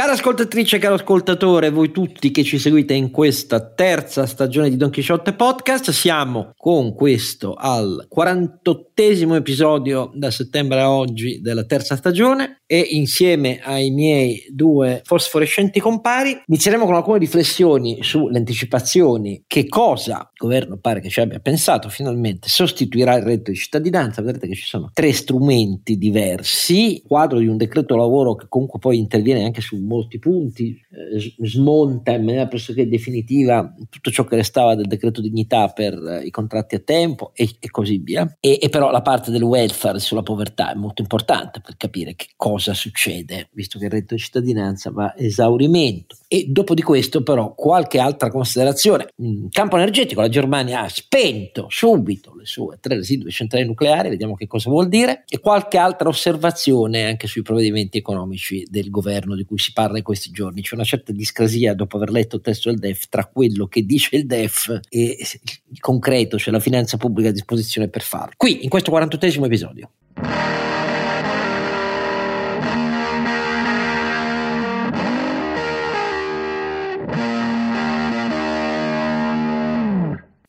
[0.00, 4.90] Cara ascoltatrice, caro ascoltatore, voi tutti che ci seguite in questa terza stagione di Don
[4.90, 12.59] Quixote Podcast, siamo con questo al 48esimo episodio da settembre a oggi della terza stagione
[12.72, 20.18] e insieme ai miei due fosforescenti compari inizieremo con alcune riflessioni sulle anticipazioni, che cosa
[20.18, 24.54] il governo pare che ci abbia pensato finalmente sostituirà il reddito di cittadinanza, vedrete che
[24.54, 29.62] ci sono tre strumenti diversi, quadro di un decreto lavoro che comunque poi interviene anche
[29.62, 35.20] su molti punti, eh, smonta in maniera pressoché definitiva tutto ciò che restava del decreto
[35.20, 38.36] dignità per eh, i contratti a tempo e, e così via.
[38.38, 42.26] E, e, però la parte del welfare sulla povertà è molto importante per capire che
[42.36, 46.16] cosa succede, visto che il reddito di cittadinanza va a esaurimento.
[46.28, 49.08] E dopo di questo però qualche altra considerazione.
[49.16, 54.34] In campo energetico la Germania ha spento subito le sue tre residue centrali nucleari, vediamo
[54.34, 59.44] che cosa vuol dire, e qualche altra osservazione anche sui provvedimenti economici del governo di
[59.44, 60.62] cui si parla in questi giorni.
[60.62, 64.16] C'è una certa discrasia dopo aver letto il testo del DEF tra quello che dice
[64.16, 65.16] il DEF e
[65.68, 68.34] il concreto, cioè la finanza pubblica a disposizione per farlo.
[68.36, 69.90] Qui, in questo 48 episodio.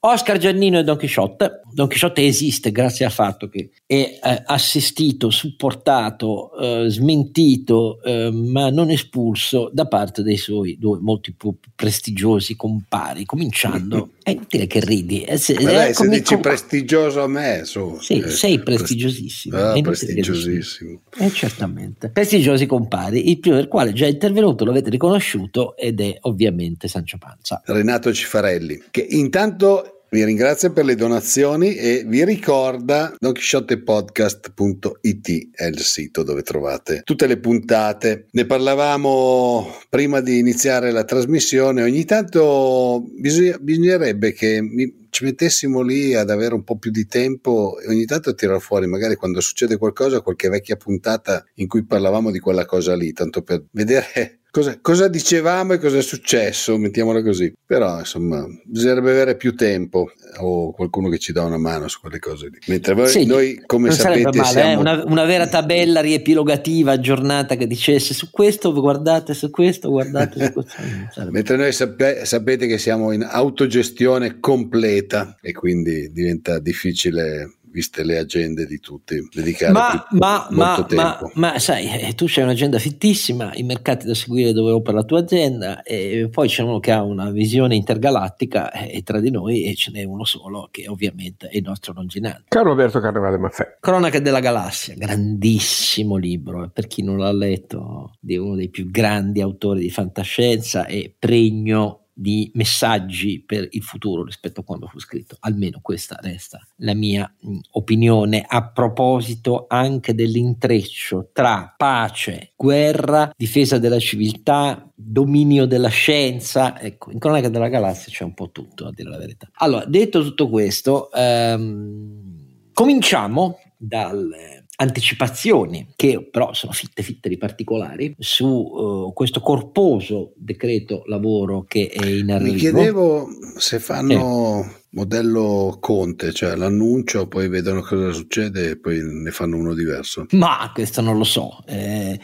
[0.04, 1.62] Oscar Giannino e Don Chisciotte.
[1.72, 8.72] Don Chisciotte esiste grazie al fatto che è eh, assistito, supportato, eh, smentito, eh, ma
[8.72, 14.14] non espulso da parte dei suoi due molti più prestigiosi compari, cominciando...
[14.24, 15.24] È inutile che ridi.
[15.24, 19.58] Eh, se, dai, se dici com- prestigioso a me, su, sì, eh, sei prestigiosissimo.
[19.58, 21.02] Ah, prestigiosissimo.
[21.18, 22.10] Eh, certamente.
[22.10, 26.88] Prestigiosi compari, il primo del quale già è intervenuto, lo avete riconosciuto, ed è ovviamente
[26.88, 27.62] Sancio Panza.
[27.66, 35.80] Renato Cifarelli, che intanto vi ringrazio per le donazioni e vi ricorda donchisciottepodcast.it è il
[35.80, 38.26] sito dove trovate tutte le puntate.
[38.32, 41.84] Ne parlavamo prima di iniziare la trasmissione.
[41.84, 47.78] Ogni tanto bisognerebbe che mi, ci mettessimo lì ad avere un po' più di tempo
[47.80, 52.32] e ogni tanto tirare fuori, magari quando succede qualcosa, qualche vecchia puntata in cui parlavamo
[52.32, 57.24] di quella cosa lì, tanto per vedere Cosa, cosa, dicevamo e cosa è successo, mettiamola
[57.24, 57.54] così.
[57.66, 62.20] Però, insomma, bisognerebbe avere più tempo o qualcuno che ci dà una mano su quelle
[62.20, 62.58] cose lì.
[62.68, 64.72] Mentre voi, sì, noi, come sapete, male, eh, siamo...
[64.72, 64.76] eh?
[64.76, 70.52] una, una, vera tabella riepilogativa aggiornata che dicesse su questo, guardate su questo, guardate su
[70.52, 70.82] questo.
[71.32, 75.01] Mentre noi sape, sapete che siamo in autogestione completa
[75.42, 81.60] e quindi diventa difficile viste le agende di tutti, dedicare ma, ma, ma, ma, ma,
[81.60, 85.82] sai, eh, tu c'hai un'agenda fittissima, i mercati da seguire dove opera la tua azienda
[85.82, 89.76] e poi c'è uno che ha una visione intergalattica eh, e tra di noi e
[89.76, 92.44] ce n'è uno solo che ovviamente è il nostro longinante.
[92.50, 93.78] Caro Roberto Carnevale Maffè.
[93.80, 99.42] Cronache della galassia, grandissimo libro, per chi non l'ha letto, di uno dei più grandi
[99.42, 105.38] autori di fantascienza e pregno di messaggi per il futuro rispetto a quando fu scritto.
[105.40, 113.78] Almeno questa resta la mia mh, opinione a proposito anche dell'intreccio tra pace, guerra, difesa
[113.78, 116.80] della civiltà, dominio della scienza.
[116.80, 119.50] Ecco, in Cronaca della Galassia c'è un po' tutto, a dire la verità.
[119.56, 128.16] Allora, detto tutto questo, ehm, cominciamo dalle anticipazioni che però sono fitte fitte di particolari
[128.18, 132.52] su uh, questo corposo decreto lavoro che è in arrivo.
[132.52, 133.28] Mi chiedevo
[133.58, 134.78] se fanno sì.
[134.90, 140.26] modello Conte, cioè l'annuncio, poi vedono cosa succede e poi ne fanno uno diverso.
[140.32, 141.60] Ma questo non lo so.
[141.68, 142.20] Eh,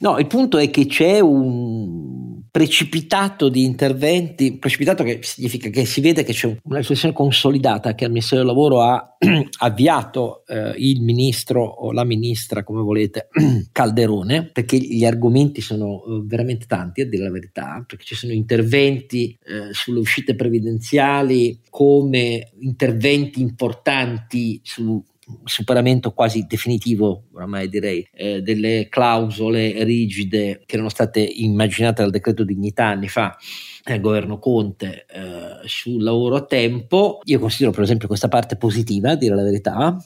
[0.00, 6.02] no, il punto è che c'è un precipitato di interventi, precipitato che significa che si
[6.02, 9.16] vede che c'è una riflessione consolidata che al Ministero del Lavoro ha
[9.60, 13.28] avviato eh, il ministro o la ministra, come volete,
[13.72, 18.34] Calderone, perché gli argomenti sono eh, veramente tanti, a dire la verità, perché ci sono
[18.34, 25.02] interventi eh, sulle uscite previdenziali come interventi importanti su
[25.44, 32.44] superamento quasi definitivo, oramai direi, eh, delle clausole rigide che erano state immaginate dal decreto
[32.44, 33.36] dignità anni fa
[33.84, 37.20] al governo Conte eh, sul lavoro a tempo.
[37.24, 39.96] Io considero per esempio questa parte positiva, a dire la verità,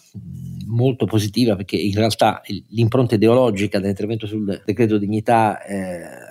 [0.66, 6.25] molto positiva perché in realtà l'impronta ideologica dell'intervento sul decreto dignità eh,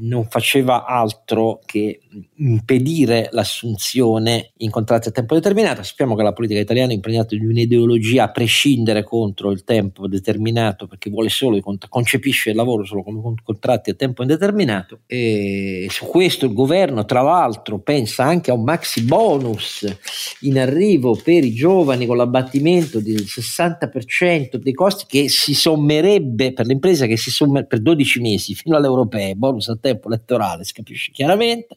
[0.00, 2.00] non faceva altro che
[2.36, 5.82] impedire l'assunzione in contratti a tempo determinato.
[5.82, 10.86] Sappiamo che la politica italiana è impregnata di un'ideologia a prescindere contro il tempo determinato
[10.86, 16.46] perché vuole solo, concepisce il lavoro solo come contratti a tempo indeterminato e su questo
[16.46, 19.84] il governo tra l'altro pensa anche a un maxi bonus
[20.40, 26.66] in arrivo per i giovani con l'abbattimento del 60% dei costi che si sommerebbe per
[26.66, 30.72] l'impresa che si sommerebbe per 12 mesi fino alle europee, bonus bonus tempo elettorale, si
[30.72, 31.76] capisce chiaramente,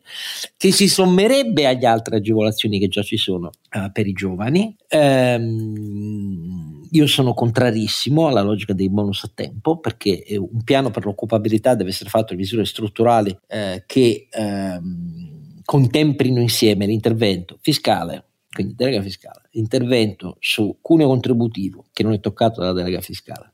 [0.57, 4.75] che si sommerebbe agli altre agevolazioni che già ci sono uh, per i giovani.
[4.90, 11.75] Um, io sono contrarissimo alla logica dei bonus a tempo perché un piano per l'occupabilità
[11.75, 19.01] deve essere fatto di misure strutturali eh, che ehm, contemplino insieme l'intervento fiscale, quindi delega
[19.01, 23.54] fiscale, l'intervento su cuneo contributivo, che non è toccato dalla delega fiscale,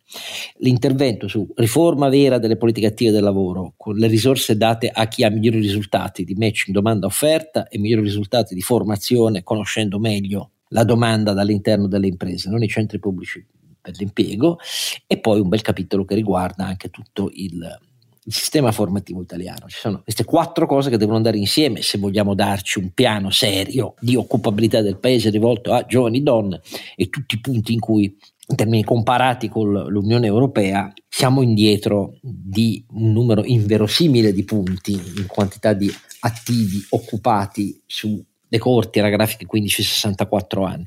[0.60, 5.24] l'intervento su riforma vera delle politiche attive del lavoro, con le risorse date a chi
[5.24, 11.34] ha migliori risultati di matching domanda-offerta e migliori risultati di formazione, conoscendo meglio la domanda
[11.34, 13.46] dall'interno delle imprese, non i centri pubblici
[13.82, 14.58] per l'impiego,
[15.06, 17.80] e poi un bel capitolo che riguarda anche tutto il
[18.28, 19.68] il sistema formativo italiano.
[19.68, 23.94] Ci sono queste quattro cose che devono andare insieme se vogliamo darci un piano serio
[24.00, 26.62] di occupabilità del paese rivolto a giovani donne
[26.96, 28.18] e tutti i punti in cui
[28.48, 35.26] in termini comparati con l'Unione Europea siamo indietro di un numero inverosimile di punti in
[35.28, 35.92] quantità di
[36.22, 38.24] attivi occupati sulle
[38.60, 40.86] corti anagrafiche 15-64 anni.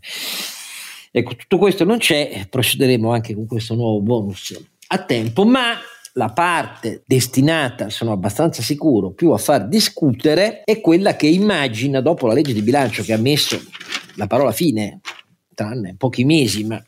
[1.11, 4.57] Ecco, tutto questo non c'è, procederemo anche con questo nuovo bonus
[4.89, 5.75] a tempo, ma
[6.19, 12.27] la parte destinata, sono abbastanza sicuro, più a far discutere è quella che immagina dopo
[12.27, 13.57] la legge di bilancio che ha messo
[14.17, 14.99] la parola fine,
[15.55, 16.83] tranne pochi mesi, ma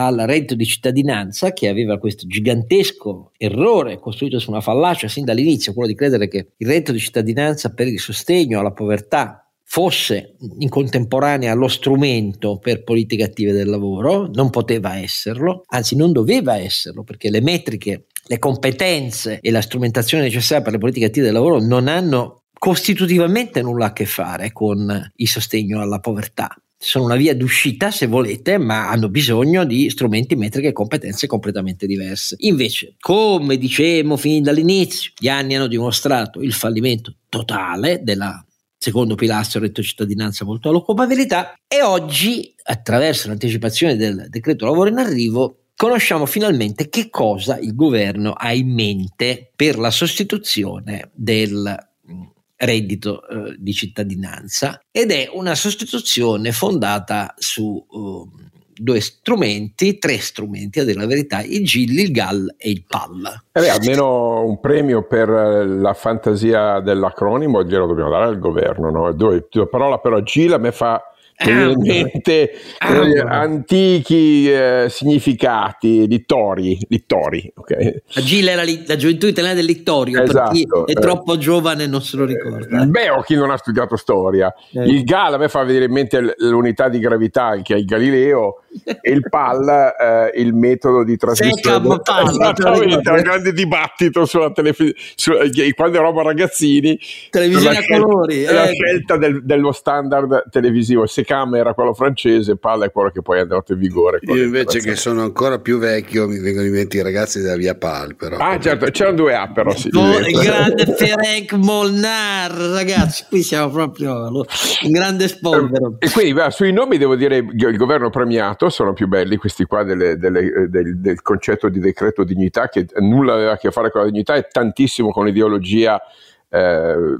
[0.00, 5.74] al reddito di cittadinanza che aveva questo gigantesco errore costruito su una fallacia sin dall'inizio,
[5.74, 10.70] quello di credere che il reddito di cittadinanza per il sostegno alla povertà fosse in
[10.70, 17.02] contemporanea lo strumento per politiche attive del lavoro, non poteva esserlo, anzi non doveva esserlo,
[17.02, 21.60] perché le metriche, le competenze e la strumentazione necessaria per le politiche attive del lavoro
[21.60, 26.54] non hanno costitutivamente nulla a che fare con il sostegno alla povertà.
[26.80, 31.86] Sono una via d'uscita, se volete, ma hanno bisogno di strumenti, metriche e competenze completamente
[31.86, 32.36] diverse.
[32.40, 38.44] Invece, come dicevamo fin dall'inizio, gli anni hanno dimostrato il fallimento totale della
[38.80, 45.57] secondo pilastro reddito cittadinanza molto all'occupabilità e oggi attraverso l'anticipazione del decreto lavoro in arrivo
[45.78, 52.22] conosciamo finalmente che cosa il governo ha in mente per la sostituzione del mm,
[52.56, 58.28] reddito eh, di cittadinanza ed è una sostituzione fondata su uh,
[58.74, 63.42] due strumenti, tre strumenti a dire la verità, il GIL, il GAL e il PAL.
[63.52, 69.12] Eh beh, almeno un premio per la fantasia dell'acronimo glielo dobbiamo dare al governo, no?
[69.12, 71.00] Due, due parola però GIL a me fa
[71.46, 78.02] in mente eh, antichi eh, significati littori, littori okay.
[78.08, 81.38] la GIL era li, la gioventù italiana del littorio esatto, per chi è eh, troppo
[81.38, 84.82] giovane non se lo ricorda beh o chi non ha studiato storia eh.
[84.84, 88.62] il GAL a me fa vedere in mente l'unità di gravità che è il Galileo
[89.00, 91.98] e il PAL eh, il metodo di trasmissione
[92.28, 95.32] esattamente un grande dibattito sulla televisione su,
[95.74, 96.98] quando eravamo ragazzini
[97.30, 98.72] televisione a colori la eh.
[98.72, 103.40] scelta del, dello standard televisivo se Camera, quello francese, Palla è quello che poi è
[103.42, 104.18] andato in vigore.
[104.22, 107.74] Io invece che sono ancora più vecchio mi vengono in mente i ragazzi della via
[107.74, 108.16] Pal.
[108.16, 108.38] Però.
[108.38, 109.70] Ah certo, c'erano due A però.
[109.72, 115.96] Sì, il grande Ferenc Molnar, ragazzi, qui siamo proprio un grande spolvero.
[115.98, 119.82] E quindi beh, sui nomi devo dire il governo premiato sono più belli questi qua
[119.82, 124.00] delle, delle, del, del concetto di decreto dignità che nulla aveva a che fare con
[124.00, 126.00] la dignità e tantissimo con l'ideologia
[126.50, 127.18] eh,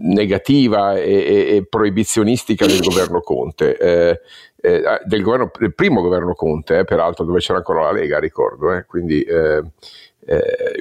[0.00, 4.20] negativa e, e, e, proibizionistica del governo Conte, eh,
[4.60, 8.72] eh, del, governo, del, primo governo Conte, eh, peraltro dove c'era ancora la Lega, ricordo,
[8.72, 8.84] eh.
[8.84, 9.62] quindi eh,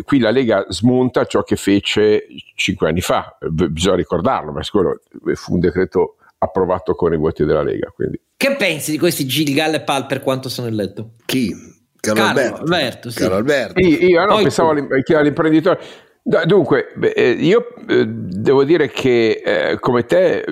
[0.06, 5.02] qui la Lega smonta ciò che fece cinque anni fa, bisogna ricordarlo, ma quello
[5.34, 7.92] fu un decreto approvato con i voti della Lega.
[7.94, 8.20] Quindi.
[8.36, 11.12] Che pensi di questi Gilgal e Pal per quanto sono eletto?
[11.26, 11.54] Chi?
[12.00, 12.62] Carlo, Carlo Alberto.
[12.62, 13.20] Alberto, sì.
[13.20, 13.80] Carlo Alberto.
[13.80, 15.80] Io, io no, pensavo all'imprenditore.
[16.26, 20.46] Dunque, eh, io eh, devo dire che eh, come te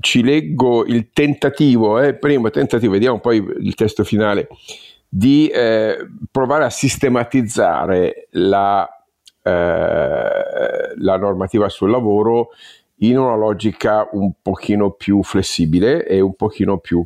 [0.00, 4.48] ci leggo il tentativo, eh, primo tentativo, vediamo poi il testo finale,
[5.08, 8.86] di eh, provare a sistematizzare la,
[9.42, 12.50] eh, la normativa sul lavoro
[12.96, 17.02] in una logica un pochino più flessibile e un pochino più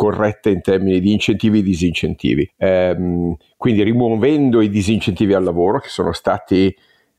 [0.00, 2.50] corretta in termini di incentivi e disincentivi.
[2.56, 6.74] Ehm, quindi rimuovendo i disincentivi al lavoro che sono stati,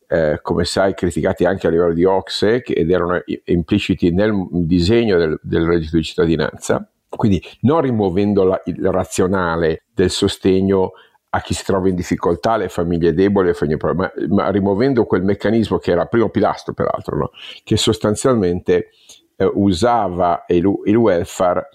[0.08, 5.40] eh, come sai, criticati anche a livello di Ocse ed erano impliciti nel disegno del,
[5.44, 10.94] del reddito di cittadinanza, quindi non rimuovendo la, il razionale del sostegno
[11.34, 15.22] a chi si trova in difficoltà, alle famiglie deboli, alle famiglie ma, ma rimuovendo quel
[15.22, 17.30] meccanismo che era il primo pilastro, peraltro, no?
[17.64, 18.90] che sostanzialmente
[19.36, 21.70] eh, usava il, il welfare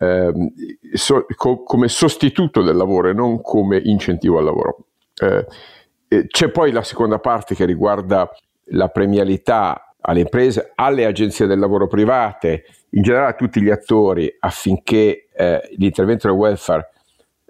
[0.00, 0.52] ehm,
[0.94, 4.86] so, co- come sostituto del lavoro e non come incentivo al lavoro.
[5.22, 5.46] Eh,
[6.26, 8.28] c'è poi la seconda parte che riguarda
[8.72, 14.34] la premialità alle imprese, alle agenzie del lavoro private, in generale a tutti gli attori
[14.40, 16.90] affinché eh, l'intervento del welfare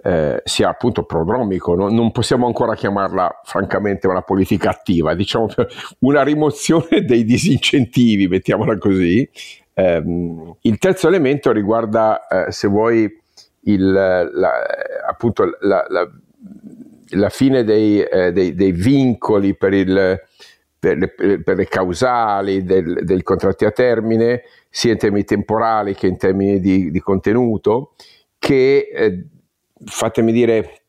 [0.02, 1.88] eh, sia appunto prodromico, no?
[1.88, 5.49] non possiamo ancora chiamarla francamente una politica attiva, diciamo
[6.00, 9.28] una rimozione dei disincentivi, mettiamola così.
[9.75, 10.03] Eh,
[10.61, 13.19] il terzo elemento riguarda, eh, se vuoi,
[13.62, 14.29] il, la,
[15.07, 16.11] appunto la, la,
[17.11, 20.21] la fine dei, eh, dei, dei, vincoli per, il,
[20.79, 26.07] per, le, per le, causali del, dei contratti a termine, sia in termini temporali che
[26.07, 27.95] in termini di, di contenuto,
[28.39, 29.27] che eh,
[29.85, 30.83] fatemi dire,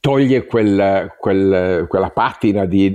[0.00, 2.94] toglie quel, quel, quella patina di,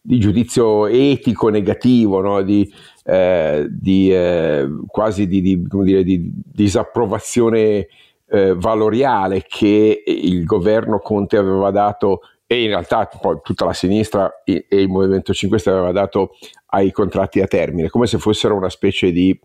[0.00, 2.42] di, giudizio etico negativo, no?
[2.42, 2.70] di,
[3.10, 7.88] eh, di eh, quasi di, dire, di, disapprovazione
[8.28, 14.42] eh, valoriale che il governo Conte aveva dato e in realtà poi tutta la sinistra
[14.44, 16.36] e, e il Movimento 5 Stelle aveva dato
[16.66, 19.36] ai contratti a termine, come se fossero una specie di,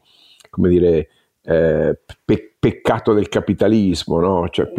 [0.51, 1.09] come dire,
[1.43, 4.47] eh, pe- peccato del capitalismo, no?
[4.49, 4.71] cioè,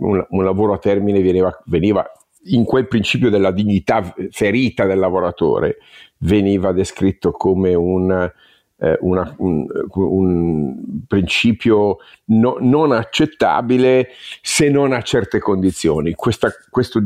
[0.00, 2.06] un, un, lavoro a termine veniva, veniva,
[2.44, 5.78] in quel principio della dignità ferita del lavoratore,
[6.24, 8.30] veniva descritto come un,
[8.78, 10.76] eh, una, un, un
[11.06, 14.08] principio no, non accettabile
[14.42, 16.12] se non a certe condizioni.
[16.14, 17.02] Questa, questo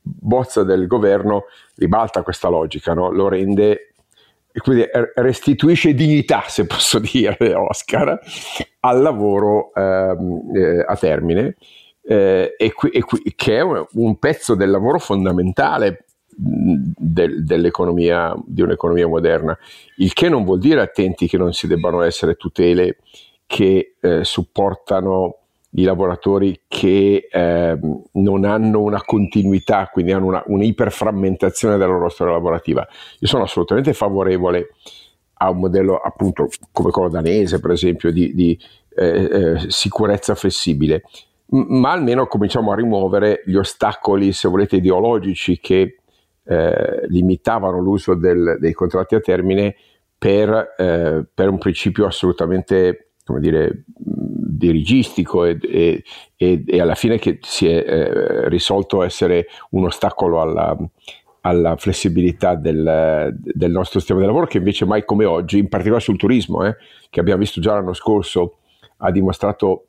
[0.00, 1.44] bozza del governo
[1.76, 3.10] ribalta questa logica, no?
[3.10, 3.90] lo rende
[4.56, 8.18] quindi restituisce dignità, se posso dire, Oscar,
[8.80, 11.56] al lavoro ehm, eh, a termine,
[12.02, 16.05] eh, e, qui, e qui, che è un pezzo del lavoro fondamentale
[16.36, 19.56] del, dell'economia, di un'economia moderna,
[19.96, 22.98] il che non vuol dire attenti che non si debbano essere tutele
[23.46, 25.38] che eh, supportano
[25.70, 27.78] i lavoratori che eh,
[28.12, 32.86] non hanno una continuità, quindi hanno una, un'iperframmentazione della loro storia lavorativa.
[33.18, 34.74] Io sono assolutamente favorevole
[35.38, 38.58] a un modello appunto come quello danese, per esempio, di, di
[38.94, 41.02] eh, eh, sicurezza flessibile,
[41.48, 45.98] M- ma almeno cominciamo a rimuovere gli ostacoli, se volete, ideologici che
[46.46, 49.74] eh, limitavano l'uso del, dei contratti a termine
[50.16, 56.02] per, eh, per un principio assolutamente, come dire, dirigistico e, e,
[56.36, 60.76] e, e, alla fine che si è eh, risolto essere un ostacolo alla,
[61.42, 66.02] alla flessibilità del, del, nostro sistema di lavoro che invece mai come oggi, in particolare
[66.02, 66.76] sul turismo, eh,
[67.10, 68.58] che abbiamo visto già l'anno scorso,
[68.98, 69.88] ha dimostrato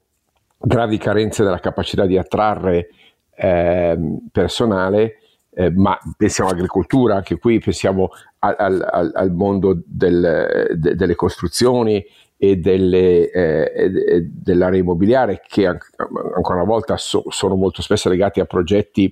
[0.59, 2.89] gravi carenze della capacità di attrarre
[3.35, 3.97] eh,
[4.31, 5.19] personale,
[5.57, 8.09] eh, ma pensiamo all'agricoltura, anche qui pensiamo
[8.39, 8.55] al,
[8.91, 12.05] al, al mondo del, de, delle costruzioni
[12.37, 18.45] e, delle, eh, dell'area immobiliare che ancora una volta so, sono molto spesso legati a
[18.45, 19.11] progetti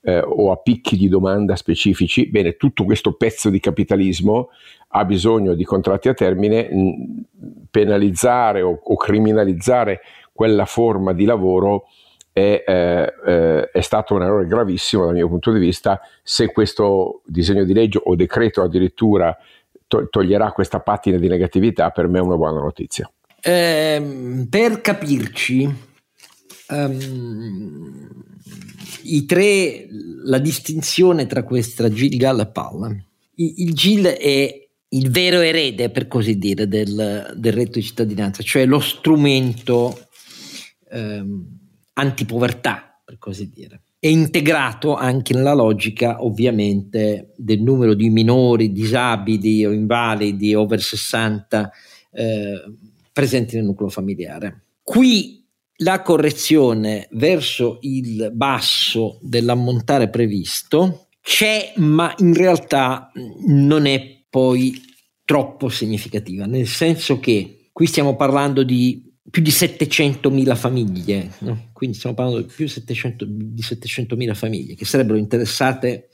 [0.00, 4.48] eh, o a picchi di domanda specifici, bene, tutto questo pezzo di capitalismo
[4.88, 10.00] ha bisogno di contratti a termine, mh, penalizzare o, o, criminalizzare
[10.32, 11.88] quella forma di lavoro
[12.34, 17.22] è, eh, eh, è, stato un errore gravissimo dal mio punto di vista se questo
[17.24, 19.34] disegno di legge o decreto addirittura
[19.86, 23.08] to- toglierà questa patina di negatività, per me è una buona notizia.
[23.40, 25.72] Eh, per capirci,
[26.70, 28.08] um,
[29.04, 29.86] i tre,
[30.24, 32.88] la distinzione tra questa Gil, e Palla.
[33.36, 38.42] Il, il Gil è il vero erede, per così dire, del, del reddito di cittadinanza,
[38.42, 40.08] cioè lo strumento
[40.90, 41.62] ehm,
[41.94, 49.64] antipovertà, per così dire è integrato anche nella logica ovviamente del numero di minori, disabili
[49.64, 51.72] o invalidi over 60
[52.12, 52.74] eh,
[53.10, 54.64] presenti nel nucleo familiare.
[54.82, 55.42] Qui
[55.76, 63.10] la correzione verso il basso dell'ammontare previsto c'è, ma in realtà
[63.46, 64.82] non è poi
[65.24, 71.70] troppo significativa, nel senso che qui stiamo parlando di più di 700.000 famiglie, no?
[71.84, 76.08] Quindi stiamo parlando di più 700, di 700.000 famiglie che sarebbero interessate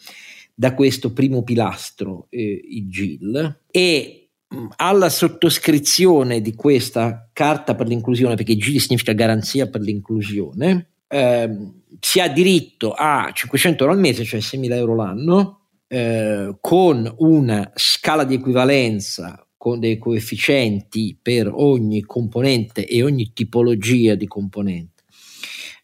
[0.53, 7.87] da questo primo pilastro, eh, il GIL, e mh, alla sottoscrizione di questa carta per
[7.87, 11.57] l'inclusione, perché GIL significa garanzia per l'inclusione, eh,
[12.01, 17.71] si ha diritto a 500 euro al mese, cioè 6.000 euro l'anno, eh, con una
[17.77, 25.00] scala di equivalenza con dei coefficienti per ogni componente e ogni tipologia di componente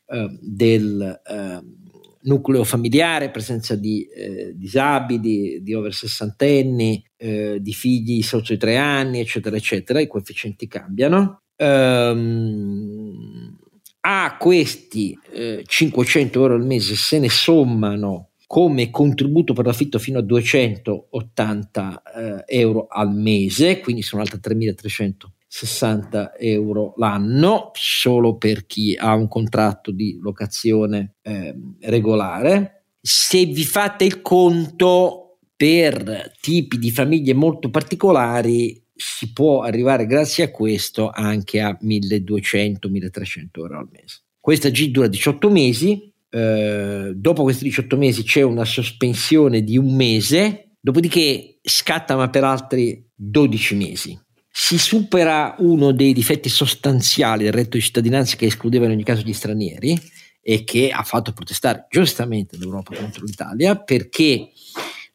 [0.09, 1.75] Ehm, del ehm,
[2.23, 8.57] nucleo familiare, presenza di eh, disabili, di over 60 sessantenni, eh, di figli sotto i
[8.57, 11.43] tre anni, eccetera, eccetera, i coefficienti cambiano.
[11.57, 13.57] Um,
[14.01, 20.19] a questi eh, 500 euro al mese se ne sommano come contributo per l'affitto fino
[20.19, 22.03] a 280
[22.47, 29.15] eh, euro al mese, quindi sono altri 3.300 60 euro l'anno solo per chi ha
[29.15, 32.85] un contratto di locazione eh, regolare.
[33.01, 40.45] Se vi fate il conto per tipi di famiglie molto particolari, si può arrivare grazie
[40.45, 44.23] a questo anche a 1200-1300 euro al mese.
[44.41, 49.95] Questa G dura 18 mesi, eh, dopo questi 18 mesi c'è una sospensione di un
[49.95, 54.25] mese, dopodiché scatta ma per altri 12 mesi
[54.59, 59.21] si supera uno dei difetti sostanziali del reddito di cittadinanza che escludeva in ogni caso
[59.21, 60.01] gli stranieri
[60.41, 64.49] e che ha fatto protestare giustamente l'Europa contro l'Italia perché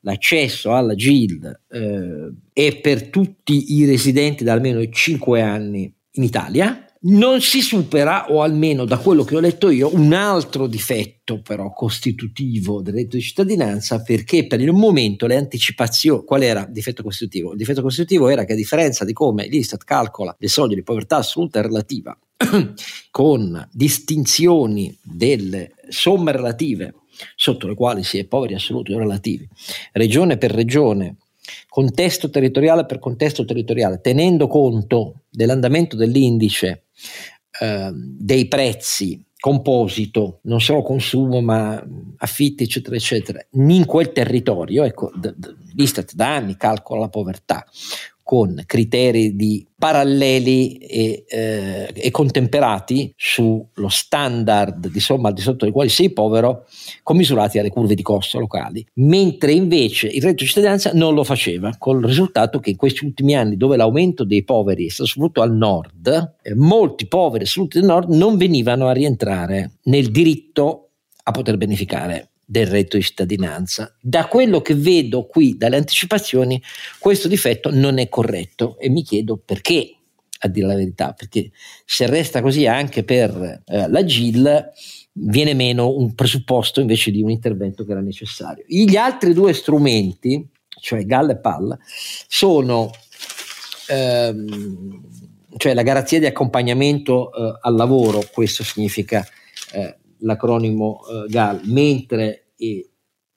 [0.02, 6.86] l'accesso alla GIL eh, è per tutti i residenti da almeno 5 anni in Italia
[7.04, 11.74] non si supera, o almeno da quello che ho letto io, un altro difetto però
[11.74, 17.02] costitutivo del reddito di cittadinanza perché per il momento le anticipazioni, qual era il difetto
[17.02, 17.52] costitutivo?
[17.52, 21.18] Il difetto costitutivo era che a differenza di come l'Istat calcola le soglie di povertà
[21.18, 22.18] assoluta e relativa
[23.10, 26.96] con distinzioni delle somme relative
[27.36, 29.48] sotto le quali si è poveri assoluti o relativi,
[29.94, 31.18] regione per regione,
[31.68, 36.86] contesto territoriale per contesto territoriale, tenendo conto dell'andamento dell'indice
[37.60, 41.84] eh, dei prezzi composito, non solo consumo ma
[42.18, 47.66] affitti eccetera eccetera, in quel territorio, ecco, d- d- l'Istat da anni calcola la povertà
[48.24, 55.66] con criteri di paralleli e, eh, e, contemperati sullo standard di somma al di sotto
[55.66, 56.66] dei quali sei povero,
[57.04, 61.76] commisurati alle curve di costo locali, mentre invece il reddito di cittadinanza non lo faceva,
[61.78, 65.56] col risultato che in questi ultimi anni dove l'aumento dei poveri è stato soprattutto al
[65.56, 70.90] nord, eh, molti poveri assoluti del nord non venivano a rientrare nel diritto
[71.24, 73.96] a poter beneficare del reddito di cittadinanza.
[74.02, 76.62] Da quello che vedo qui dalle anticipazioni,
[77.00, 79.96] questo difetto non è corretto e mi chiedo perché,
[80.40, 81.52] a dire la verità, perché
[81.86, 84.70] se resta così anche per eh, la GIL
[85.14, 88.66] viene meno un presupposto invece di un intervento che era necessario.
[88.68, 90.46] Gli altri due strumenti,
[90.82, 91.80] cioè GAL e PAL,
[92.28, 92.92] sono
[93.88, 95.04] ehm,
[95.56, 99.26] cioè la garanzia di accompagnamento eh, al lavoro, questo significa
[99.72, 102.54] eh, l'acronimo eh, GAL, mentre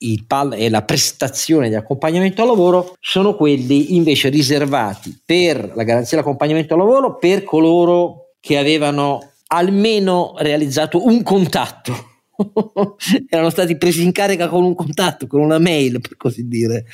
[0.04, 5.82] il PAL e la prestazione di accompagnamento al lavoro sono quelli invece riservati per la
[5.82, 12.12] garanzia di accompagnamento al lavoro per coloro che avevano almeno realizzato un contatto.
[13.28, 16.84] erano stati presi in carica con un contatto, con una mail per così dire,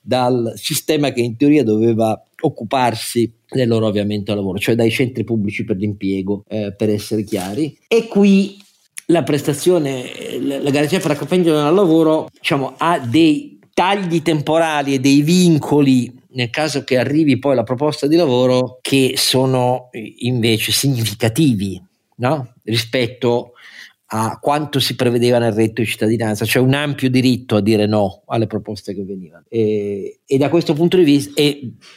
[0.00, 5.24] dal sistema che in teoria doveva occuparsi del loro avviamento al lavoro, cioè dai centri
[5.24, 7.78] pubblici per l'impiego, eh, per essere chiari.
[7.86, 8.58] E qui
[9.10, 15.22] la prestazione, la garanzia per accompagnamento al lavoro, diciamo, ha dei tagli temporali e dei
[15.22, 21.82] vincoli nel caso che arrivi poi la proposta di lavoro che sono invece significativi
[22.16, 22.54] no?
[22.64, 23.52] rispetto
[24.10, 28.22] a quanto si prevedeva nel reddito di cittadinanza, cioè un ampio diritto a dire no
[28.26, 29.44] alle proposte che venivano.
[29.48, 31.42] E, e da questo punto di vista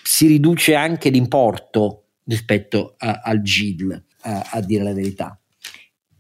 [0.04, 5.41] si riduce anche l'importo rispetto a, al GIL, a, a dire la verità.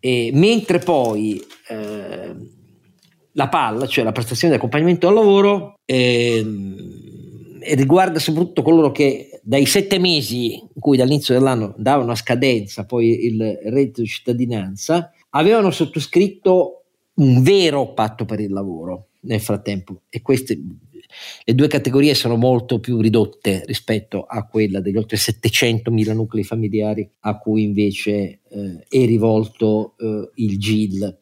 [0.03, 2.35] E mentre poi eh,
[3.33, 6.43] la PAL, cioè la prestazione di accompagnamento al lavoro, eh,
[7.75, 13.25] riguarda soprattutto coloro che dai sette mesi in cui dall'inizio dell'anno davano a scadenza poi
[13.25, 16.83] il reddito di cittadinanza, avevano sottoscritto
[17.13, 20.01] un vero patto per il lavoro nel frattempo.
[20.09, 20.59] E queste
[21.43, 27.09] le due categorie sono molto più ridotte rispetto a quella degli oltre 700.000 nuclei familiari
[27.21, 28.11] a cui invece
[28.49, 31.19] eh, è rivolto eh, il GIL.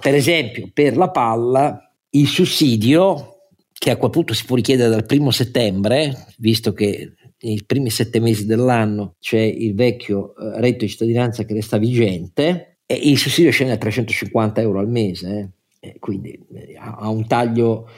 [0.00, 3.32] Per esempio, per la palla, il sussidio,
[3.72, 8.20] che a quel punto si può richiedere dal primo settembre, visto che nei primi sette
[8.20, 13.50] mesi dell'anno c'è il vecchio eh, reddito di cittadinanza che resta vigente, e il sussidio
[13.50, 15.96] scende a 350 euro al mese, eh.
[15.98, 17.88] quindi eh, ha un taglio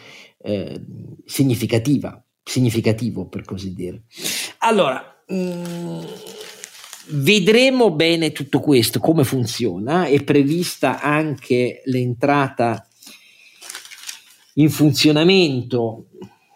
[0.45, 0.79] eh,
[1.25, 4.03] significativa, significativo per così dire.
[4.59, 6.05] Allora, mh, mm,
[7.09, 12.87] vedremo bene tutto questo, come funziona, è prevista anche l'entrata
[14.55, 16.09] in funzionamento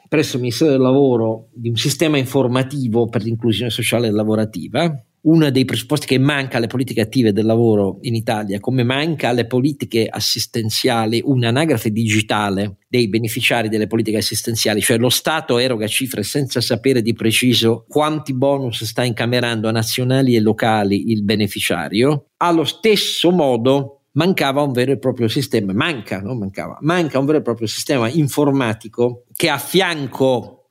[0.06, 5.50] presso il Ministero del Lavoro di un sistema informativo per l'inclusione sociale e lavorativa uno
[5.50, 10.06] dei presupposti che manca alle politiche attive del lavoro in Italia, come manca alle politiche
[10.08, 17.02] assistenziali un'anagrafe digitale dei beneficiari delle politiche assistenziali, cioè lo Stato eroga cifre senza sapere
[17.02, 24.02] di preciso quanti bonus sta incamerando a nazionali e locali il beneficiario, allo stesso modo
[24.12, 28.08] mancava un vero e proprio sistema, manca, non mancava, manca un vero e proprio sistema
[28.08, 30.70] informatico che a fianco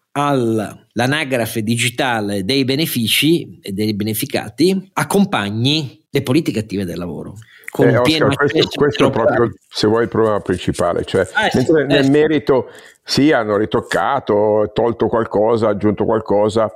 [0.98, 7.36] all'anagrafe digitale dei benefici e dei beneficati accompagni le politiche attive del lavoro.
[7.70, 11.04] Con eh, Oscar, questo, questo è proprio, se vuoi, il problema principale.
[11.06, 12.70] Cioè, ah, mentre sì, nel eh, merito
[13.04, 16.74] sì, hanno ritoccato, tolto qualcosa, aggiunto qualcosa,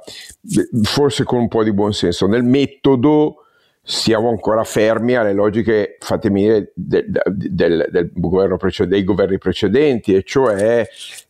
[0.84, 2.28] forse con un po' di buonsenso.
[2.28, 3.46] Nel metodo
[3.82, 10.14] siamo ancora fermi alle logiche, fatemi dire, del, del, del governo precedente, dei governi precedenti,
[10.14, 10.88] e cioè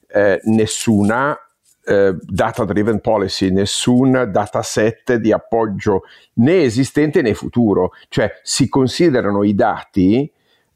[0.07, 1.37] eh, nessuna
[1.83, 6.03] eh, data driven policy, nessun dataset di appoggio
[6.35, 10.31] né esistente né futuro, cioè si considerano i dati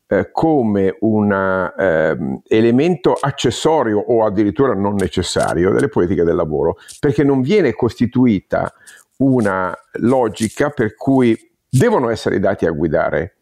[0.08, 7.24] eh, come un eh, elemento accessorio o addirittura non necessario delle politiche del lavoro, perché
[7.24, 8.72] non viene costituita
[9.18, 11.38] una logica per cui
[11.70, 13.35] devono essere i dati a guidare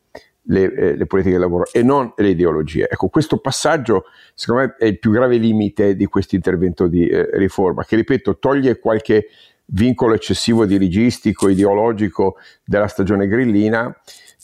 [0.43, 2.89] le, eh, le, politiche del lavoro e non le ideologie.
[2.89, 7.29] Ecco, questo passaggio secondo me è il più grave limite di questo intervento di eh,
[7.33, 9.27] riforma, che ripeto toglie qualche
[9.65, 13.95] vincolo eccessivo dirigistico, ideologico della stagione grillina,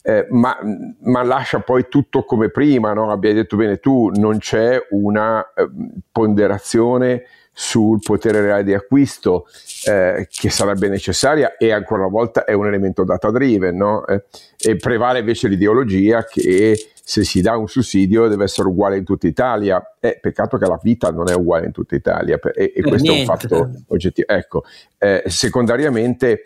[0.01, 0.57] eh, ma,
[1.01, 3.12] ma, lascia poi tutto come prima, no?
[3.12, 5.69] abbiamo detto bene tu, non c'è una eh,
[6.12, 7.23] ponderazione
[7.61, 9.45] sul potere reale di acquisto
[9.83, 14.07] eh, che sarebbe necessaria e ancora una volta è un elemento data driven no?
[14.07, 14.23] eh,
[14.57, 19.27] e prevale invece l'ideologia che se si dà un sussidio deve essere uguale in tutta
[19.27, 23.11] Italia eh, peccato che la vita non è uguale in tutta Italia e, e questo
[23.11, 23.29] niente.
[23.29, 24.63] è un fatto oggettivo ecco,
[24.97, 26.43] eh, secondariamente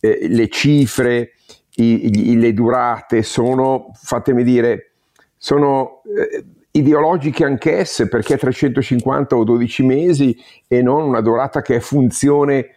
[0.00, 1.34] eh, le cifre
[1.76, 4.94] i, i, le durate sono fatemi dire
[5.36, 6.44] sono eh,
[6.76, 10.36] ideologiche anch'esse, perché 350 o 12 mesi
[10.66, 12.74] e non una durata che è funzione,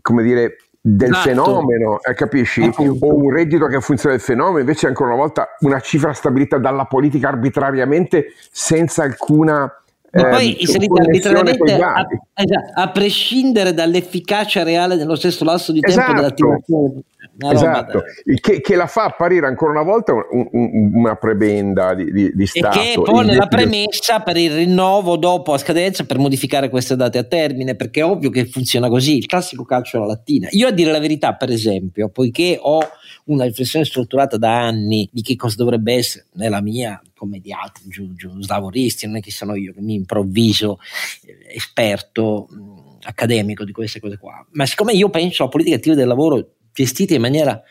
[0.00, 1.28] come dire, del esatto.
[1.28, 2.62] fenomeno, eh, capisci?
[2.62, 3.06] Appunto.
[3.06, 6.58] O un reddito che è funzione del fenomeno, invece ancora una volta una cifra stabilita
[6.58, 9.81] dalla politica arbitrariamente senza alcuna
[10.12, 15.80] ma poi eh, inserite arbitrariamente a, esatto, a, prescindere dall'efficacia reale nello stesso lasso di
[15.80, 16.14] tempo esatto.
[16.14, 17.02] dell'attivazione
[17.50, 18.02] esatto,
[18.40, 22.46] che, che, la fa apparire ancora una volta un, un, una prebenda di, di, di
[22.46, 22.78] Stato.
[22.78, 27.18] E che pone la premessa per il rinnovo dopo a scadenza per modificare queste date
[27.18, 30.48] a termine, perché è ovvio che funziona così, il classico calcio alla lattina.
[30.50, 32.80] Io a dire la verità, per esempio, poiché ho
[33.24, 37.84] una riflessione strutturata da anni di che cosa dovrebbe essere nella mia come di altri
[37.88, 40.80] giu, giu, slavoristi, non è che sono io che mi improvviso
[41.24, 45.94] eh, esperto mh, accademico di queste cose qua, ma siccome io penso a politiche attive
[45.94, 47.62] del lavoro gestite in maniera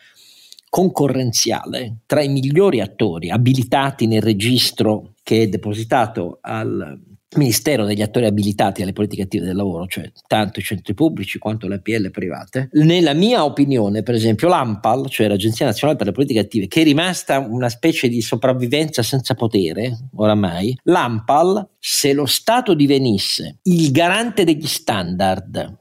[0.70, 6.98] concorrenziale tra i migliori attori abilitati nel registro che è depositato al
[7.34, 11.66] Ministero degli attori abilitati alle politiche attive del lavoro, cioè tanto i centri pubblici quanto
[11.66, 12.68] le APL private.
[12.72, 16.84] Nella mia opinione, per esempio, l'AMPAL, cioè l'Agenzia Nazionale per le Politiche Attive, che è
[16.84, 24.44] rimasta una specie di sopravvivenza senza potere, oramai, l'AMPAL, se lo Stato divenisse il garante
[24.44, 25.78] degli standard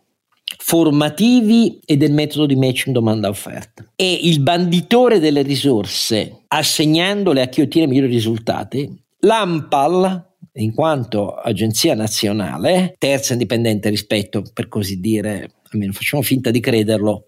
[0.57, 3.91] formativi e del metodo di matching domanda-offerta.
[3.95, 11.95] E il banditore delle risorse, assegnandole a chi ottiene migliori risultati, l'AMPAL in quanto agenzia
[11.95, 17.25] nazionale, terza indipendente rispetto, per così dire, almeno facciamo finta di crederlo,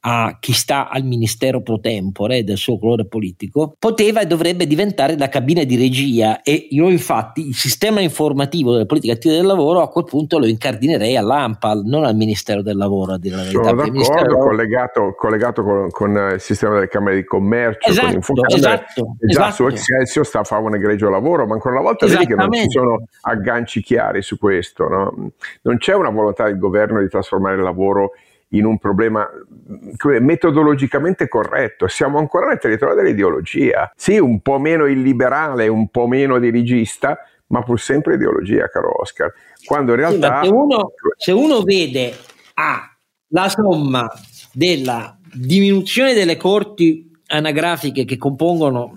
[0.00, 5.16] a chi sta al ministero pro tempore del suo colore politico, poteva e dovrebbe diventare
[5.16, 9.80] la cabina di regia e io infatti il sistema informativo delle politiche attive del lavoro
[9.80, 13.62] a quel punto lo incardinerei all'AMPAL, non al Ministero del Lavoro a dire la verità.
[13.62, 19.16] Sono d'accordo, collegato, collegato con, con, il sistema delle Camere di Commercio, esatto, con esatto,
[19.18, 19.52] e già esatto.
[19.54, 22.52] su Excelsior sta a fare un egregio lavoro, ma ancora una volta vedi che non
[22.52, 25.30] ci sono agganci chiari su questo, no?
[25.62, 27.85] non c'è una volontà del governo di trasformare il lavoro
[28.50, 29.28] in un problema
[30.20, 31.88] metodologicamente corretto.
[31.88, 33.92] Siamo ancora nel territorio dell'ideologia.
[33.96, 37.18] Sì, un po' meno illiberale, un po' meno dirigista,
[37.48, 39.32] ma pur sempre ideologia, caro Oscar.
[39.64, 40.40] Quando in realtà...
[40.42, 42.14] Sì, se, uno, se uno vede
[42.54, 42.96] ah,
[43.28, 44.08] la somma
[44.52, 48.96] della diminuzione delle corti anagrafiche che compongono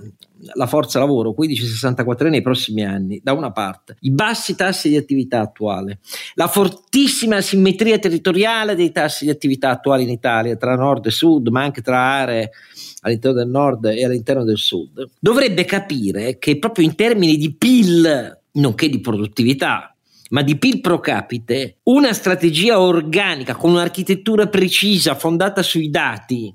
[0.53, 5.41] la forza lavoro, 15-64 nei prossimi anni, da una parte, i bassi tassi di attività
[5.41, 5.99] attuale,
[6.35, 11.47] la fortissima asimmetria territoriale dei tassi di attività attuali in Italia tra nord e sud,
[11.47, 12.51] ma anche tra aree
[13.01, 18.39] all'interno del nord e all'interno del sud, dovrebbe capire che proprio in termini di PIL,
[18.53, 19.95] nonché di produttività,
[20.29, 26.53] ma di PIL pro capite, una strategia organica con un'architettura precisa fondata sui dati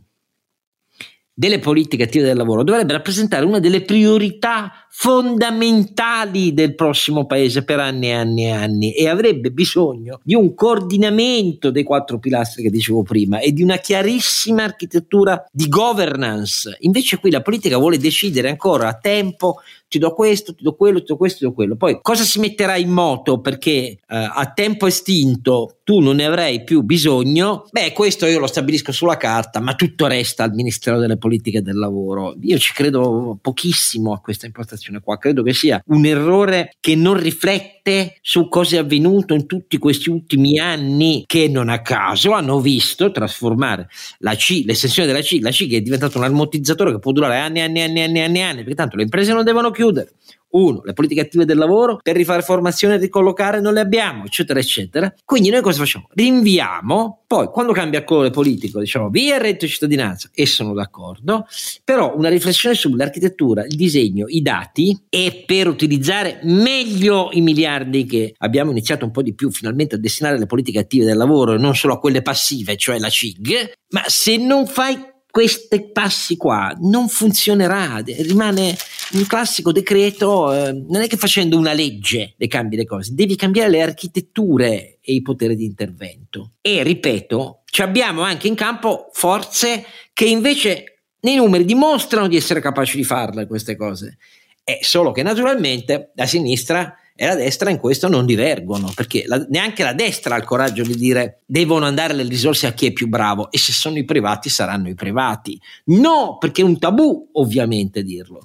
[1.34, 7.80] delle politiche attive del lavoro dovrebbe rappresentare una delle priorità fondamentali del prossimo paese per
[7.80, 12.70] anni e anni e anni e avrebbe bisogno di un coordinamento dei quattro pilastri che
[12.70, 16.76] dicevo prima e di una chiarissima architettura di governance.
[16.80, 19.56] Invece qui la politica vuole decidere ancora a tempo
[19.88, 21.76] ti do questo, ti do quello, ti do questo, ti do quello.
[21.76, 26.64] Poi cosa si metterà in moto perché eh, a tempo estinto tu non ne avrai
[26.64, 27.66] più bisogno?
[27.70, 31.76] Beh, questo io lo stabilisco sulla carta, ma tutto resta al Ministero delle Politiche del
[31.76, 32.34] Lavoro.
[32.40, 37.18] Io ci credo pochissimo a questa impostazione qua, credo che sia un errore che non
[37.18, 42.60] riflette su cosa è avvenuto in tutti questi ultimi anni che non a caso hanno
[42.60, 46.98] visto trasformare la C, l'estensione della C, la C che è diventata un ammortizzatore che
[46.98, 49.32] può durare anni e anni e anni e anni, anni, anni, perché tanto le imprese
[49.32, 50.12] non devono chiudere.
[50.54, 54.60] Uno, le politiche attive del lavoro per rifare formazione e ricollocare non le abbiamo, eccetera,
[54.60, 55.12] eccetera.
[55.24, 56.08] Quindi noi cosa facciamo?
[56.12, 61.46] Rinviamo, poi quando cambia colore politico diciamo via il reddito di cittadinanza e sono d'accordo,
[61.82, 68.34] però una riflessione sull'architettura, il disegno, i dati e per utilizzare meglio i miliardi che
[68.38, 71.58] abbiamo iniziato un po' di più finalmente a destinare alle politiche attive del lavoro e
[71.58, 76.72] non solo a quelle passive, cioè la CIG, ma se non fai questi passi qua
[76.82, 78.76] non funzionerà, rimane
[79.14, 83.34] un classico decreto, eh, non è che facendo una legge le cambi le cose, devi
[83.34, 86.52] cambiare le architetture e i poteri di intervento.
[86.60, 92.96] E ripeto, abbiamo anche in campo forze che invece nei numeri dimostrano di essere capaci
[92.96, 94.18] di farle queste cose.
[94.62, 99.44] È solo che naturalmente la sinistra e la destra in questo non divergono, perché la,
[99.48, 102.92] neanche la destra ha il coraggio di dire devono andare le risorse a chi è
[102.92, 105.60] più bravo e se sono i privati saranno i privati.
[105.84, 108.42] No, perché è un tabù ovviamente dirlo.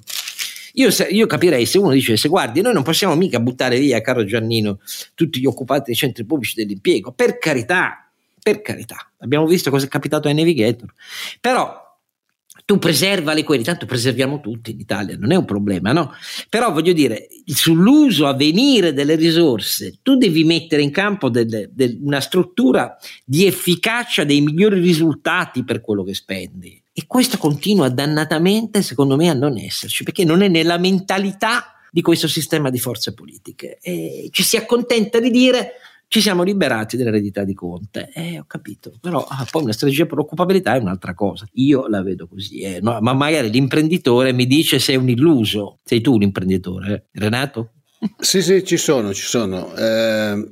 [0.74, 4.24] Io, io, capirei se uno dice: Se guardi, noi non possiamo mica buttare via, caro
[4.24, 4.78] Giannino,
[5.14, 7.10] tutti gli occupati dei centri pubblici dell'impiego.
[7.10, 8.08] Per carità,
[8.40, 10.92] per carità, abbiamo visto cosa è capitato ai Navigator.
[11.40, 11.89] Però
[12.70, 16.12] tu preserva le quelli, tanto preserviamo tutti in Italia, non è un problema, no?
[16.48, 21.98] Però voglio dire, sull'uso a venire delle risorse, tu devi mettere in campo delle, del,
[22.00, 26.80] una struttura di efficacia dei migliori risultati per quello che spendi.
[26.92, 32.02] E questo continua dannatamente, secondo me, a non esserci, perché non è nella mentalità di
[32.02, 33.78] questo sistema di forze politiche.
[33.82, 35.72] E ci si accontenta di dire
[36.10, 38.10] ci siamo liberati dell'eredità di Conte.
[38.12, 41.46] Eh, ho capito, però ah, poi una strategia per occupabilità è un'altra cosa.
[41.52, 42.80] Io la vedo così, eh.
[42.82, 45.78] no, ma magari l'imprenditore mi dice sei un illuso.
[45.84, 47.20] Sei tu l'imprenditore, eh?
[47.20, 47.74] Renato?
[48.18, 49.72] Sì, sì, ci sono, ci sono.
[49.76, 50.48] Eh,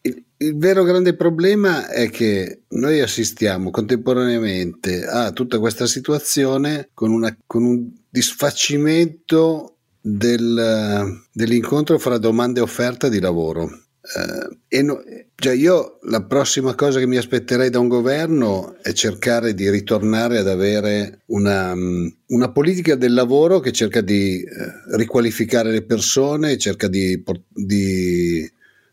[0.00, 7.12] il, il vero grande problema è che noi assistiamo contemporaneamente a tutta questa situazione con,
[7.12, 13.82] una, con un disfacimento del, dell'incontro fra domanda e offerta di lavoro
[14.14, 15.02] Uh, e no,
[15.34, 20.38] cioè io la prossima cosa che mi aspetterei da un governo è cercare di ritornare
[20.38, 26.56] ad avere una, mm, una politica del lavoro che cerca di uh, riqualificare le persone,
[26.56, 27.20] cerca di,
[27.52, 28.48] di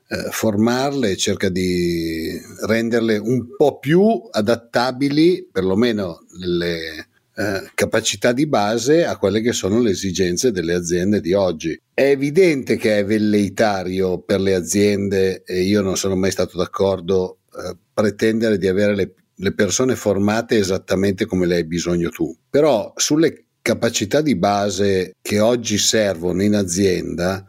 [0.07, 2.31] uh, formarle, cerca di
[2.65, 9.79] renderle un po' più adattabili, perlomeno nelle, eh, capacità di base a quelle che sono
[9.79, 11.79] le esigenze delle aziende di oggi.
[11.93, 17.39] È evidente che è velleitario per le aziende, e io non sono mai stato d'accordo,
[17.55, 22.35] eh, pretendere di avere le, le persone formate esattamente come le hai bisogno tu.
[22.49, 27.45] Però sulle capacità di base che oggi servono in azienda,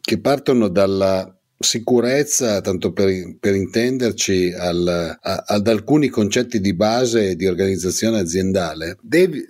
[0.00, 7.36] che partono dalla sicurezza, tanto per, per intenderci, al, a, ad alcuni concetti di base
[7.36, 9.44] di organizzazione aziendale, devi,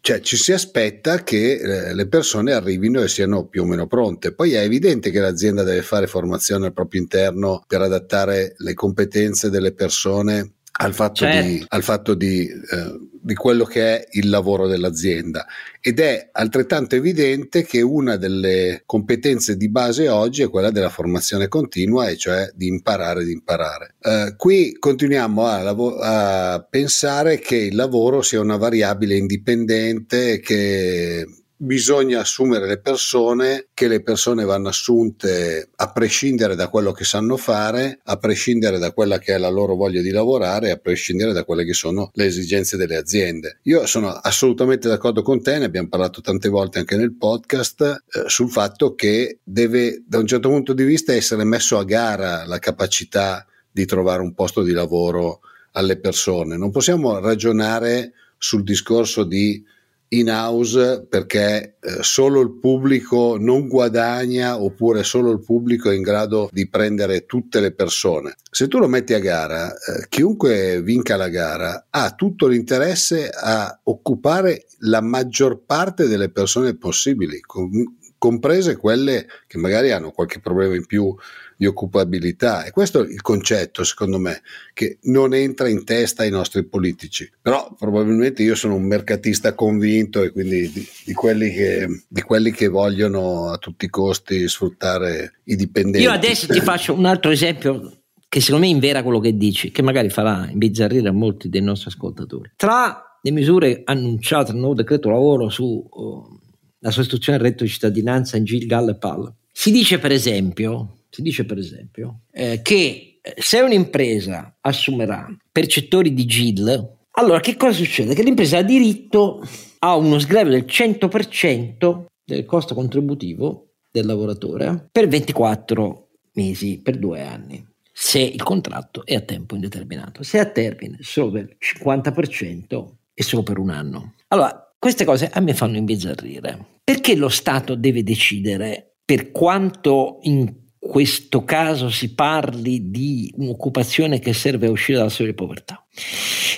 [0.00, 4.32] cioè ci si aspetta che eh, le persone arrivino e siano più o meno pronte.
[4.32, 9.50] Poi è evidente che l'azienda deve fare formazione al proprio interno per adattare le competenze
[9.50, 11.48] delle persone al fatto, certo.
[11.48, 15.44] di, al fatto di, eh, di, quello che è il lavoro dell'azienda
[15.80, 21.48] ed è altrettanto evidente che una delle competenze di base oggi è quella della formazione
[21.48, 23.96] continua e cioè di imparare di imparare.
[24.00, 31.26] Eh, qui continuiamo a, lav- a pensare che il lavoro sia una variabile indipendente che
[31.60, 37.36] bisogna assumere le persone, che le persone vanno assunte a prescindere da quello che sanno
[37.36, 41.44] fare, a prescindere da quella che è la loro voglia di lavorare, a prescindere da
[41.44, 43.58] quelle che sono le esigenze delle aziende.
[43.64, 48.22] Io sono assolutamente d'accordo con te, ne abbiamo parlato tante volte anche nel podcast, eh,
[48.26, 52.60] sul fatto che deve da un certo punto di vista essere messo a gara la
[52.60, 55.40] capacità di trovare un posto di lavoro
[55.72, 56.56] alle persone.
[56.56, 59.62] Non possiamo ragionare sul discorso di
[60.10, 66.02] in house perché eh, solo il pubblico non guadagna oppure solo il pubblico è in
[66.02, 68.36] grado di prendere tutte le persone.
[68.50, 73.80] Se tu lo metti a gara, eh, chiunque vinca la gara ha tutto l'interesse a
[73.84, 80.74] occupare la maggior parte delle persone possibili, com- comprese quelle che magari hanno qualche problema
[80.74, 81.14] in più
[81.58, 82.64] di occupabilità.
[82.64, 84.42] E questo è il concetto, secondo me,
[84.72, 87.28] che non entra in testa ai nostri politici.
[87.42, 92.52] Però probabilmente io sono un mercatista convinto e quindi di, di, quelli, che, di quelli
[92.52, 96.06] che vogliono a tutti i costi sfruttare i dipendenti.
[96.06, 99.82] Io adesso ti faccio un altro esempio che secondo me invera quello che dici, che
[99.82, 102.52] magari farà imbizzarrire a molti dei nostri ascoltatori.
[102.54, 106.38] Tra le misure annunciate nel nuovo decreto lavoro su uh,
[106.78, 110.97] la sostituzione del reddito di cittadinanza in GIL, GAL e PAL, si dice per esempio
[111.10, 117.56] si dice per esempio eh, che eh, se un'impresa assumerà percettori di GIL, allora che
[117.56, 118.14] cosa succede?
[118.14, 119.46] Che l'impresa ha diritto
[119.80, 127.22] a uno sgravio del 100% del costo contributivo del lavoratore per 24 mesi, per due
[127.22, 127.66] anni,
[128.00, 130.22] se il contratto è a tempo indeterminato.
[130.22, 134.14] Se a termine solo del 50% e solo per un anno.
[134.28, 136.78] Allora, queste cose a me fanno imbizzarrire.
[136.84, 144.32] Perché lo Stato deve decidere per quanto in questo caso si parli di un'occupazione che
[144.32, 145.84] serve a uscire dalla storia di povertà?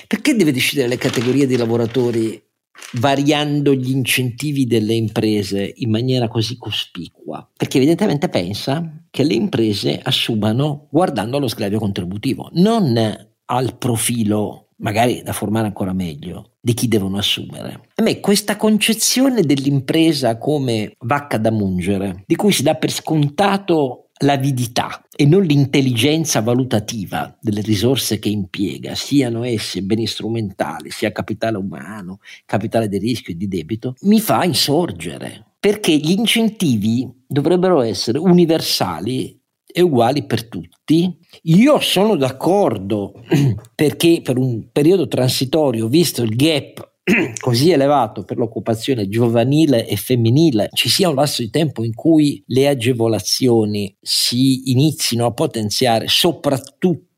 [0.07, 2.41] Perché deve decidere le categorie di lavoratori
[2.93, 7.45] variando gli incentivi delle imprese in maniera così cospicua?
[7.57, 12.97] Perché evidentemente pensa che le imprese assumano guardando allo sgravio contributivo, non
[13.43, 17.89] al profilo magari da formare ancora meglio, di chi devono assumere.
[17.95, 24.00] A me questa concezione dell'impresa come vacca da mungere, di cui si dà per scontato
[24.21, 31.57] l'avidità e non l'intelligenza valutativa delle risorse che impiega, siano esse beni strumentali, sia capitale
[31.57, 35.45] umano, capitale di rischio e di debito, mi fa insorgere.
[35.59, 39.39] Perché gli incentivi dovrebbero essere universali
[39.71, 41.17] e uguali per tutti.
[41.43, 43.13] Io sono d'accordo
[43.75, 46.90] perché per un periodo transitorio, visto il gap
[47.39, 52.43] così elevato per l'occupazione giovanile e femminile, ci sia un lasso di tempo in cui
[52.47, 57.09] le agevolazioni si inizino a potenziare soprattutto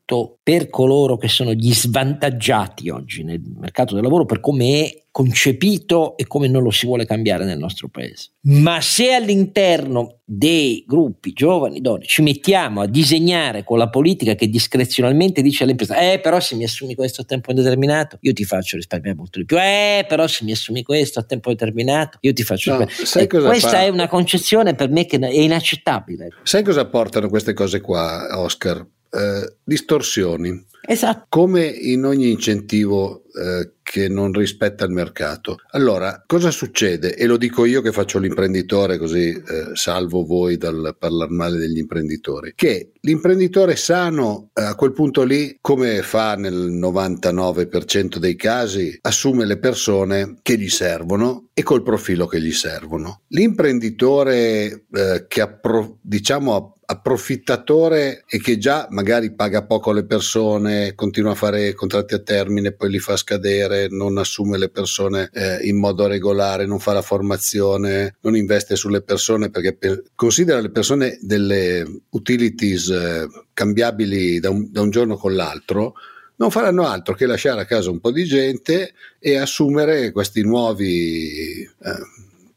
[0.42, 6.16] per coloro che sono gli svantaggiati oggi nel mercato del lavoro per come è concepito
[6.16, 8.32] e come non lo si vuole cambiare nel nostro paese.
[8.42, 14.48] Ma se all'interno dei gruppi giovani, donne, ci mettiamo a disegnare con la politica che
[14.48, 18.76] discrezionalmente dice all'impresa, eh però se mi assumi questo a tempo indeterminato, io ti faccio
[18.76, 22.42] risparmiare molto di più, eh però se mi assumi questo a tempo determinato, io ti
[22.42, 22.76] faccio...
[22.76, 23.82] No, eh, questa fa?
[23.82, 26.30] è una concezione per me che è inaccettabile.
[26.42, 28.84] Sai cosa portano queste cose qua, Oscar?
[29.14, 30.66] Eh, distorsioni.
[30.86, 31.26] Esatto.
[31.28, 35.58] Come in ogni incentivo eh, che non rispetta il mercato.
[35.70, 37.14] Allora, cosa succede?
[37.14, 41.78] E lo dico io che faccio l'imprenditore, così eh, salvo voi dal parlare male degli
[41.78, 42.52] imprenditori.
[42.54, 49.44] Che l'imprenditore sano eh, a quel punto lì, come fa nel 99% dei casi, assume
[49.44, 53.22] le persone che gli servono e col profilo che gli servono.
[53.28, 61.32] L'imprenditore eh, che appro- diciamo approfittatore e che già magari paga poco le persone, continua
[61.32, 65.78] a fare contratti a termine, poi li fa scadere, non assume le persone eh, in
[65.78, 71.18] modo regolare, non fa la formazione, non investe sulle persone perché per, considera le persone
[71.20, 75.94] delle utilities eh, cambiabili da un, da un giorno con l'altro
[76.36, 81.62] non faranno altro che lasciare a casa un po' di gente e assumere questi nuovi
[81.62, 81.68] eh,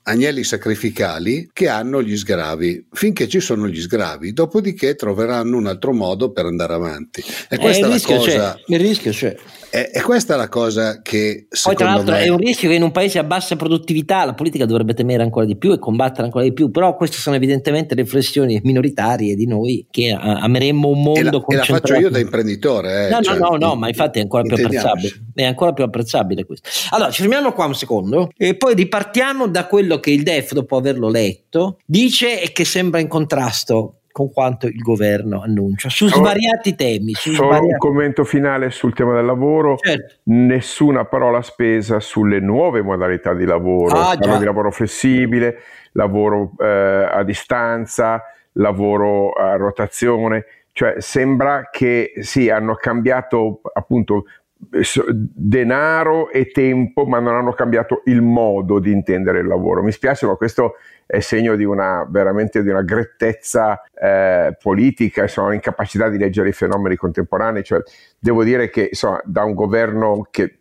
[0.07, 5.93] agnelli sacrificali che hanno gli sgravi finché ci sono gli sgravi, dopodiché troveranno un altro
[5.93, 7.21] modo per andare avanti.
[7.21, 8.53] E eh, questa eh, è la cosa.
[8.53, 9.35] C'è, il rischio c'è.
[9.69, 12.23] E, e, questa è la cosa che Poi, tra l'altro, me...
[12.23, 15.45] è un rischio che in un paese a bassa produttività la politica dovrebbe temere ancora
[15.45, 16.71] di più e combattere ancora di più.
[16.71, 21.55] Però queste sono evidentemente riflessioni minoritarie di noi che ameremmo un mondo e la, e
[21.57, 23.07] la faccio io da imprenditore.
[23.07, 25.11] Eh, no, cioè, no, no, no, ma infatti è ancora più apprezzabile.
[25.33, 26.69] È ancora più apprezzabile questo.
[26.91, 30.77] Allora, ci fermiamo qua un secondo e poi ripartiamo da quello che il DEF, dopo
[30.77, 36.75] averlo letto, dice e che sembra in contrasto con quanto il governo annuncia su svariati
[36.75, 37.13] temi.
[37.13, 37.73] Su Solo svariati...
[37.73, 40.15] un commento finale sul tema del lavoro, certo.
[40.23, 45.59] nessuna parola spesa sulle nuove modalità di lavoro, ah, di lavoro flessibile,
[45.91, 46.65] lavoro eh,
[47.11, 54.25] a distanza, lavoro a rotazione, cioè sembra che sì, hanno cambiato appunto
[54.59, 59.83] denaro e tempo, ma non hanno cambiato il modo di intendere il lavoro.
[59.83, 65.53] Mi spiace, ma questo è segno di una veramente di una grettezza eh, politica, insomma,
[65.53, 67.63] incapacità di leggere i fenomeni contemporanei.
[67.63, 67.81] Cioè,
[68.19, 70.59] devo dire che insomma, da un governo che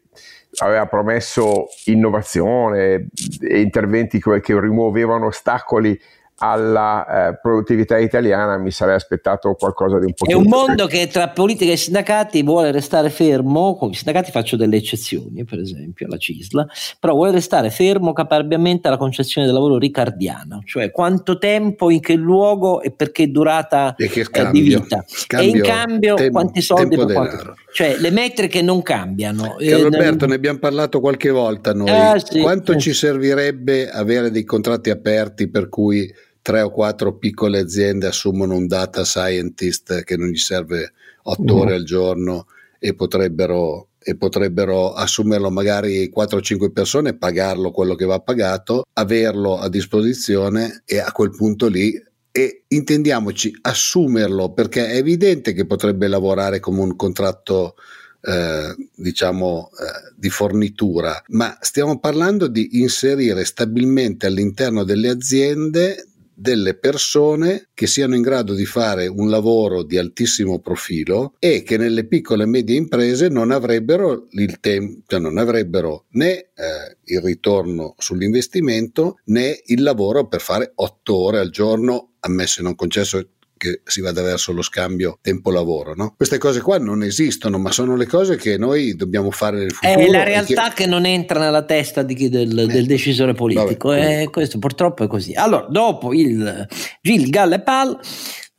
[0.58, 3.08] aveva promesso innovazione
[3.40, 5.98] e interventi che, che rimuovevano ostacoli
[6.38, 10.34] alla eh, produttività italiana mi sarei aspettato qualcosa di un po' più.
[10.34, 14.56] È un mondo che tra politica e sindacati vuole restare fermo, con i sindacati faccio
[14.56, 16.66] delle eccezioni, per esempio la CISLA,
[17.00, 22.14] però vuole restare fermo caparbiamente alla concezione del lavoro ricardiana, cioè quanto tempo, in che
[22.14, 25.04] luogo e per che durata e che scambio, di vita.
[25.06, 29.58] Scambio, e in cambio tem- quanti soldi per quanto cioè le metriche non cambiano.
[29.58, 31.90] Eh, Roberto, ne abbiamo parlato qualche volta noi.
[31.90, 32.78] Ah, sì, Quanto sì.
[32.78, 36.10] ci servirebbe avere dei contratti aperti per cui
[36.46, 40.92] tre o quattro piccole aziende assumono un data scientist che non gli serve
[41.24, 41.58] otto mm.
[41.58, 42.46] ore al giorno
[42.78, 48.84] e potrebbero, e potrebbero assumerlo magari 4 o 5 persone pagarlo quello che va pagato,
[48.92, 55.66] averlo a disposizione e a quel punto lì e intendiamoci assumerlo perché è evidente che
[55.66, 57.74] potrebbe lavorare come un contratto
[58.20, 66.04] eh, diciamo eh, di fornitura ma stiamo parlando di inserire stabilmente all'interno delle aziende
[66.36, 71.78] delle persone che siano in grado di fare un lavoro di altissimo profilo e che
[71.78, 77.20] nelle piccole e medie imprese non avrebbero il tempo, cioè non avrebbero né eh, il
[77.22, 83.30] ritorno sull'investimento né il lavoro per fare otto ore al giorno, ammesso e non concesso
[83.56, 85.94] che si vada verso lo scambio tempo-lavoro.
[85.94, 86.14] No?
[86.16, 89.98] Queste cose qua non esistono, ma sono le cose che noi dobbiamo fare nel futuro.
[89.98, 90.84] È la realtà che...
[90.84, 90.86] che...
[90.86, 92.66] non entra nella testa chi, del, eh.
[92.66, 93.88] del, decisore politico.
[93.88, 95.32] Vabbè, eh, questo purtroppo è così.
[95.34, 96.66] Allora, dopo il
[97.00, 97.98] Gil, Gall e Pal,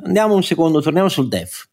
[0.04, 1.66] andiamo un secondo, torniamo sul DEF.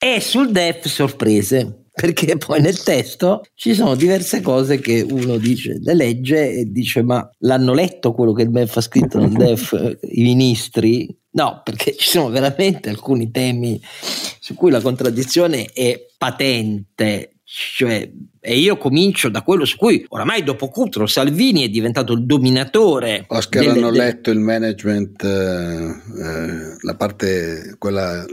[0.00, 5.78] E sul DEF sorprese perché poi nel testo ci sono diverse cose che uno dice,
[5.82, 9.98] le legge e dice ma l'hanno letto quello che il MEF ha scritto nel DEF
[10.02, 11.12] i ministri?
[11.30, 13.80] No, perché ci sono veramente alcuni temi
[14.38, 18.08] su cui la contraddizione è patente, cioè,
[18.40, 23.24] e io comincio da quello su cui oramai dopo Cutro Salvini è diventato il dominatore.
[23.26, 28.24] Oscar delle, hanno letto il management, eh, eh, la parte, quella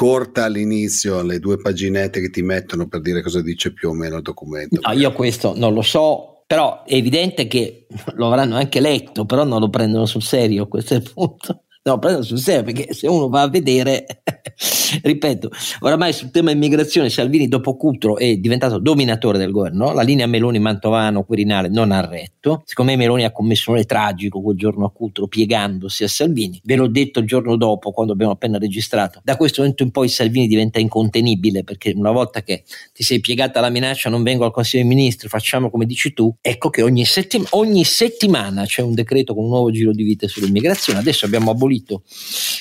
[0.00, 4.16] corta all'inizio, le due paginette che ti mettono per dire cosa dice più o meno
[4.16, 4.80] il documento.
[4.82, 7.86] No, io questo non lo so, però è evidente che
[8.16, 11.64] lo avranno anche letto, però non lo prendono sul serio, questo è il punto.
[11.82, 14.04] No, prendo sul serio perché se uno va a vedere,
[15.02, 20.26] ripeto, oramai sul tema immigrazione Salvini dopo Cutro è diventato dominatore del governo, la linea
[20.26, 24.90] Meloni-Mantovano-Quirinale non ha retto, secondo me Meloni ha commesso un errore tragico quel giorno a
[24.90, 29.36] Cutro piegandosi a Salvini, ve l'ho detto il giorno dopo quando abbiamo appena registrato, da
[29.36, 32.62] questo momento in poi Salvini diventa incontenibile perché una volta che
[32.92, 36.30] ti sei piegata alla minaccia non vengo al Consiglio dei Ministri, facciamo come dici tu,
[36.42, 40.28] ecco che ogni, settim- ogni settimana c'è un decreto con un nuovo giro di vite
[40.28, 42.02] sull'immigrazione, adesso abbiamo abolito abolito,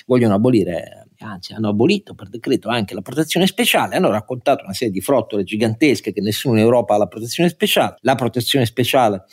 [0.05, 4.93] vogliono abolire, anzi hanno abolito per decreto anche la protezione speciale, hanno raccontato una serie
[4.93, 9.25] di frottole gigantesche che nessuno in Europa ha la protezione speciale, la protezione speciale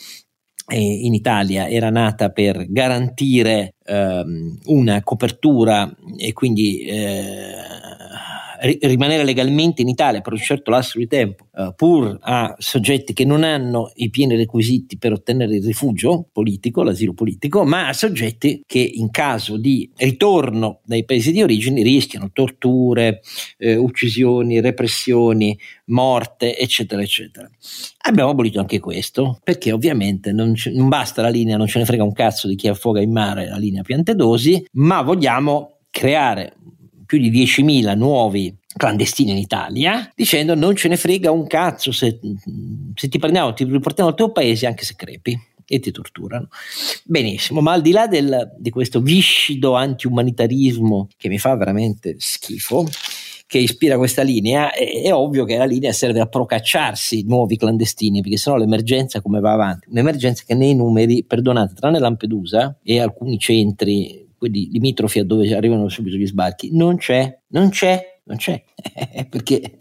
[0.69, 7.53] eh, in Italia era nata per garantire ehm, una copertura e quindi eh,
[8.61, 13.25] rimanere legalmente in Italia per un certo lasso di tempo, uh, pur a soggetti che
[13.25, 18.63] non hanno i pieni requisiti per ottenere il rifugio politico, l'asilo politico, ma a soggetti
[18.65, 23.21] che in caso di ritorno dai paesi di origine rischiano torture,
[23.57, 27.49] eh, uccisioni, repressioni, morte, eccetera, eccetera.
[28.07, 31.85] Abbiamo abolito anche questo, perché ovviamente non, c- non basta la linea, non ce ne
[31.85, 36.53] frega un cazzo di chi affoga in mare la linea Piantedosi, ma vogliamo creare
[37.07, 42.19] più di 10.000 nuovi clandestini in Italia, dicendo non ce ne frega un cazzo se,
[42.93, 46.49] se ti prendiamo, ti riportiamo al tuo paese anche se crepi e ti torturano.
[47.03, 52.87] Benissimo, ma al di là del, di questo viscido anti-umanitarismo che mi fa veramente schifo,
[53.47, 58.21] che ispira questa linea, è, è, ovvio che la linea serve a procacciarsi nuovi clandestini,
[58.21, 59.87] perché sennò l'emergenza come va avanti?
[59.89, 65.89] Un'emergenza che nei numeri, perdonate, tranne Lampedusa e alcuni centri quelli limitrofi a dove arrivano
[65.89, 68.63] subito gli sbarchi, non c'è, non c'è, non c'è,
[69.29, 69.77] perché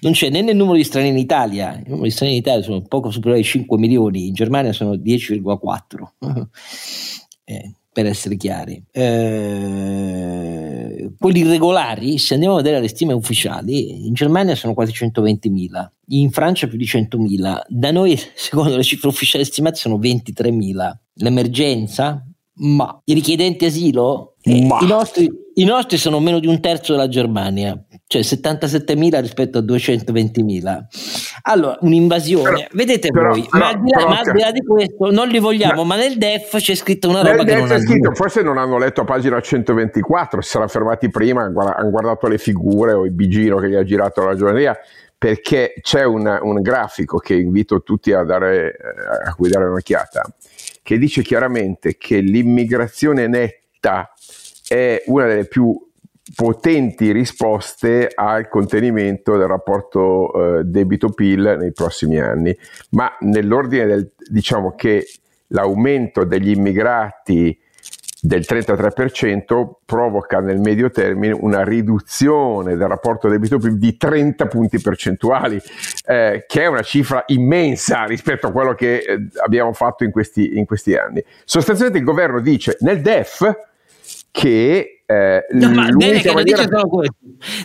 [0.00, 2.64] non c'è né nel numero di stranieri in Italia, il numero di stranieri in Italia
[2.64, 6.46] sono poco superiori ai 5 milioni, in Germania sono 10,4.
[7.44, 8.82] eh, per essere chiari.
[8.92, 10.30] Eh,
[11.18, 16.30] quelli irregolari, se andiamo a vedere le stime ufficiali, in Germania sono quasi 120.000, in
[16.30, 20.92] Francia più di 100.000, da noi secondo le cifre ufficiali stimate sono 23.000.
[21.14, 22.24] L'emergenza
[22.60, 27.08] ma i richiedenti asilo, eh, i, nostri, i, nostri, sono meno di un terzo della
[27.08, 27.78] Germania.
[28.06, 30.84] cioè 77.000 rispetto a 220.000.
[31.50, 34.50] Allora, un'invasione, però, vedete però, voi, però, ma, al di, là, ma al di là
[34.52, 37.72] di questo non li vogliamo, ma, ma nel DEF c'è scritto una roba che non
[37.72, 42.28] è scritto, forse non hanno letto a pagina 124, si saranno fermati prima, hanno guardato
[42.28, 44.78] le figure o il bigino che gli ha girato la ragioneria,
[45.18, 50.22] perché c'è un, un, grafico che invito tutti a, dare, eh, a cui dare un'occhiata,
[50.84, 54.12] che dice chiaramente che l'immigrazione netta
[54.68, 55.76] è una delle più
[56.34, 62.56] potenti risposte al contenimento del rapporto eh, debito-PIL nei prossimi anni,
[62.90, 65.06] ma nell'ordine del diciamo che
[65.48, 67.58] l'aumento degli immigrati
[68.22, 75.60] del 33% provoca nel medio termine una riduzione del rapporto debito-PIL di 30 punti percentuali,
[76.04, 80.58] eh, che è una cifra immensa rispetto a quello che eh, abbiamo fatto in questi,
[80.58, 81.24] in questi anni.
[81.44, 83.68] Sostanzialmente il governo dice nel DEF
[84.30, 86.42] che eh, no, ma maniera...
[86.42, 86.68] dice,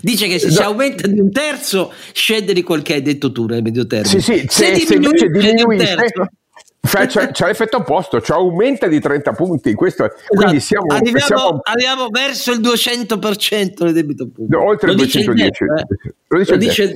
[0.02, 0.52] dice, che se no.
[0.52, 4.20] si aumenta di un terzo scende di quel che hai detto tu nel medio termine.
[4.20, 5.96] Sì, sì, se, se, diminuisce, diminuisce
[6.86, 9.74] c'è, c'è, c'è, l'effetto opposto, cioè aumenta di 30 punti.
[9.74, 10.60] Questo, esatto.
[10.60, 14.64] siamo, arriviamo, siamo, arriviamo, verso il 200% del debito pubblico.
[14.64, 15.64] oltre il 210.
[15.64, 16.70] Il eh.
[16.70, 16.96] Cioè,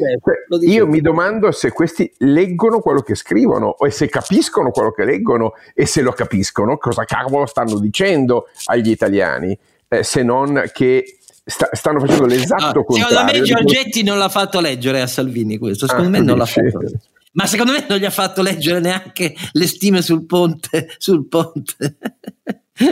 [0.61, 5.53] io mi domando se questi leggono quello che scrivono e se capiscono quello che leggono
[5.73, 9.57] e se lo capiscono, cosa cavolo stanno dicendo agli italiani,
[9.89, 13.17] eh, se non che sta, stanno facendo l'esatto ah, contrario.
[13.17, 16.45] Secondo me Giorgetti non l'ha fatto leggere a Salvini questo, secondo ah, me non l'ha
[16.45, 17.01] fatto leggere.
[17.31, 20.93] Ma secondo me non gli ha fatto leggere neanche le stime sul ponte.
[20.97, 21.97] Sul ponte.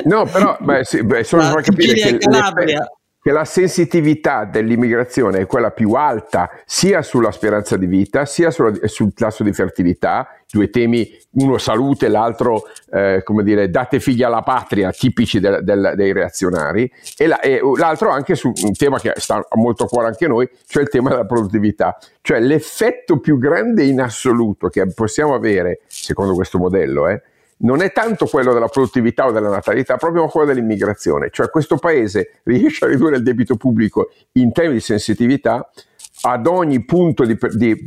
[0.04, 2.18] No, però beh, sì, beh, solo per capire che,
[3.28, 8.72] che, la sensitività dell'immigrazione è quella più alta sia sulla speranza di vita, sia sulla,
[8.86, 14.44] sul tasso di fertilità, due temi, uno salute, l'altro, eh, come dire, date figli alla
[14.44, 19.14] patria, tipici del, del, dei reazionari, e, la, e, l'altro anche su un tema che
[19.18, 21.98] sta molto a cuore anche noi, cioè il tema della produttività.
[22.22, 27.22] Cioè l'effetto più grande in assoluto che possiamo avere, secondo questo modello, eh,
[27.60, 31.30] non è tanto quello della produttività o della natalità, proprio quello dell'immigrazione.
[31.32, 35.70] Cioè questo paese riesce a ridurre il debito pubblico in termini di sensitività
[36.22, 37.86] ad ogni punto di, di,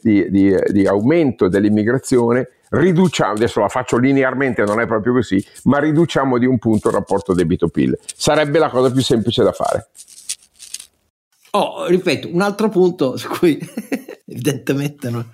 [0.00, 6.38] di, di, aumento dell'immigrazione riduciamo, adesso la faccio linearmente, non è proprio così, ma riduciamo
[6.38, 7.98] di un punto il rapporto debito-PIL.
[8.16, 9.88] Sarebbe la cosa più semplice da fare.
[11.54, 13.58] Oh, ripeto, un altro punto su cui
[14.26, 15.30] evidentemente no,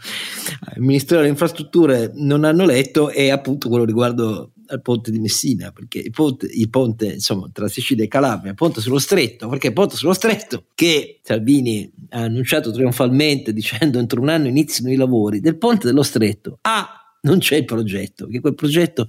[0.74, 5.70] il Ministero delle Infrastrutture non hanno letto è appunto quello riguardo al ponte di Messina,
[5.70, 9.68] perché il ponte, il ponte insomma, tra Sicilia e Calabria, il ponte sullo stretto, perché
[9.68, 14.96] il ponte sullo stretto che Salvini ha annunciato trionfalmente dicendo entro un anno iniziano i
[14.96, 19.06] lavori, del ponte dello stretto, ah, non c'è il progetto, perché quel progetto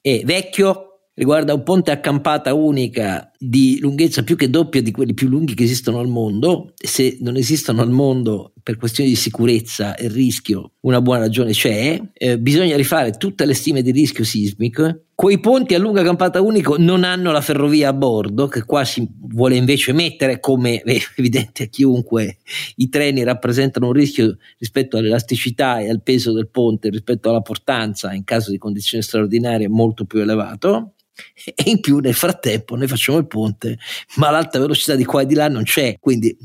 [0.00, 0.85] è vecchio,
[1.16, 5.54] riguarda un ponte a campata unica di lunghezza più che doppia di quelli più lunghi
[5.54, 6.72] che esistono al mondo.
[6.74, 12.00] Se non esistono al mondo per questioni di sicurezza e rischio, una buona ragione c'è.
[12.12, 15.02] Eh, bisogna rifare tutte le stime di rischio sismico.
[15.14, 19.08] Quei ponti a lunga campata unico non hanno la ferrovia a bordo, che qua si
[19.18, 22.36] vuole invece mettere, come è evidente a chiunque,
[22.76, 28.12] i treni rappresentano un rischio rispetto all'elasticità e al peso del ponte, rispetto alla portanza
[28.12, 30.96] in caso di condizioni straordinarie molto più elevato
[31.54, 33.78] e in più nel frattempo noi facciamo il ponte
[34.16, 35.96] ma l'alta velocità di qua e di là non c'è.
[35.98, 36.36] Quindi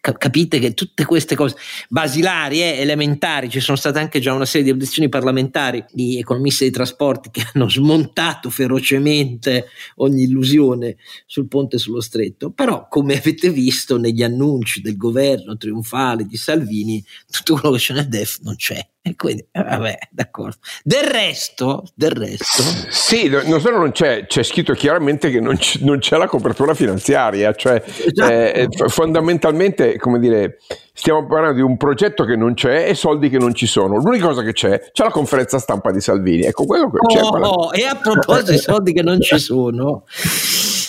[0.00, 1.56] capite che tutte queste cose
[1.88, 6.64] basilari, eh, elementari ci sono state anche già una serie di audizioni parlamentari di economisti
[6.64, 10.96] dei trasporti che hanno smontato ferocemente ogni illusione
[11.26, 12.50] sul ponte sullo stretto.
[12.50, 17.94] Però come avete visto negli annunci del governo trionfale di Salvini tutto quello che c'è
[17.94, 20.56] nel DEF non c'è e quindi, eh, vabbè, d'accordo.
[20.82, 22.62] Del resto, del resto.
[22.88, 26.72] Sì, non solo non c'è, c'è scritto chiaramente che non c'è, non c'è la copertura
[26.72, 28.32] finanziaria, cioè esatto.
[28.32, 30.56] eh, fondamentalmente, come dire,
[30.94, 33.98] stiamo parlando di un progetto che non c'è e soldi che non ci sono.
[33.98, 36.44] L'unica cosa che c'è, c'è la conferenza stampa di Salvini.
[36.44, 37.20] Ecco quello che c'è.
[37.20, 40.04] Oh, e a proposito di soldi che non ci sono.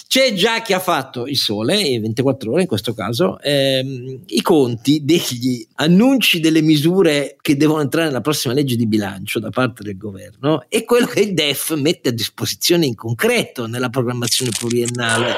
[0.07, 4.41] C'è già chi ha fatto il sole, e 24 ore in questo caso, ehm, i
[4.41, 9.83] conti degli annunci delle misure che devono entrare nella prossima legge di bilancio da parte
[9.83, 15.33] del governo e quello che il DEF mette a disposizione in concreto nella programmazione pluriennale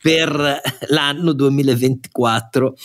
[0.00, 2.76] per l'anno 2024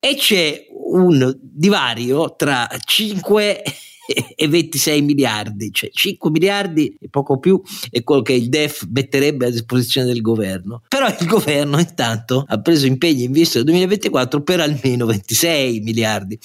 [0.00, 3.62] e c'è un divario tra 5
[4.36, 9.46] e 26 miliardi, cioè 5 miliardi e poco più è quello che il DEF metterebbe
[9.46, 10.82] a disposizione del governo.
[10.88, 16.38] Però il governo intanto ha preso impegni in vista del 2024 per almeno 26 miliardi.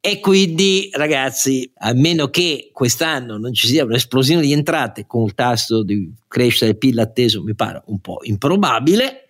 [0.00, 5.34] E quindi, ragazzi, a meno che quest'anno non ci sia un'esplosione di entrate con il
[5.34, 9.26] tasso di crescita del PIL atteso, mi pare un po' improbabile,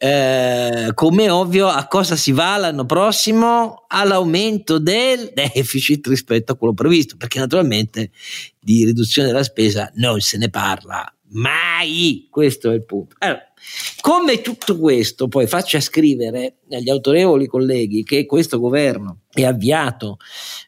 [0.00, 3.84] Eh, come ovvio, a cosa si va l'anno prossimo?
[3.88, 8.10] All'aumento del deficit rispetto a quello previsto, perché naturalmente
[8.60, 12.28] di riduzione della spesa non se ne parla mai.
[12.30, 13.16] Questo è il punto.
[13.18, 13.42] Allora,
[14.00, 20.18] come tutto questo poi faccia scrivere agli autorevoli colleghi che questo governo è avviato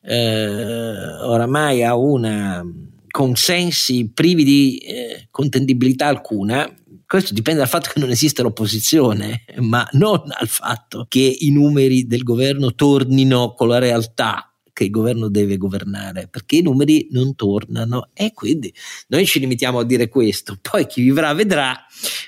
[0.03, 0.87] eh,
[1.23, 2.65] oramai a una
[3.11, 6.73] consensi privi di eh, contendibilità alcuna,
[7.11, 12.07] questo dipende dal fatto che non esiste l'opposizione, ma non dal fatto che i numeri
[12.07, 17.35] del governo tornino con la realtà che il governo deve governare, perché i numeri non
[17.35, 18.11] tornano.
[18.15, 18.73] E quindi
[19.09, 21.85] noi ci limitiamo a dire questo, poi chi vivrà vedrà,